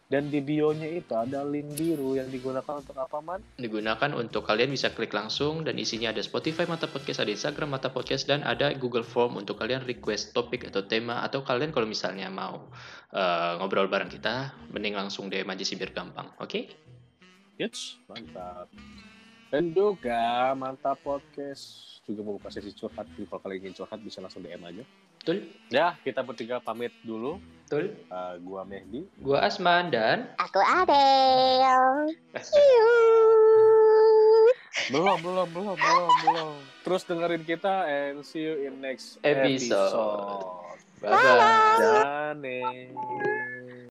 [0.06, 3.42] Dan di bio-nya itu ada link biru yang digunakan untuk apa man?
[3.58, 7.90] Digunakan untuk kalian bisa klik langsung dan isinya ada Spotify Mata Podcast, ada Instagram Mata
[7.90, 12.30] Podcast dan ada Google Form untuk kalian request topik atau tema atau kalian kalau misalnya
[12.30, 12.70] mau
[13.18, 16.30] eh, ngobrol bareng kita, mending langsung DM aja sih biar gampang.
[16.38, 16.70] Oke?
[17.58, 18.70] Yes, mantap.
[19.50, 23.10] Dan juga Mantap Podcast juga mau sesi curhat.
[23.16, 24.84] Jadi kalau kalian ingin curhat bisa langsung DM aja.
[25.26, 25.42] Betul?
[25.74, 27.42] Ya, kita bertiga pamit dulu.
[27.66, 27.98] Betul.
[28.14, 29.10] Uh, gua Mehdi.
[29.26, 32.14] Gua Asman dan Aku Adel.
[34.94, 36.54] belum belum belum belum belum
[36.86, 39.82] terus dengerin kita and see you in next Episode.
[39.82, 40.46] episode.
[41.02, 42.38] bye bye.
[42.38, 43.50] Dane.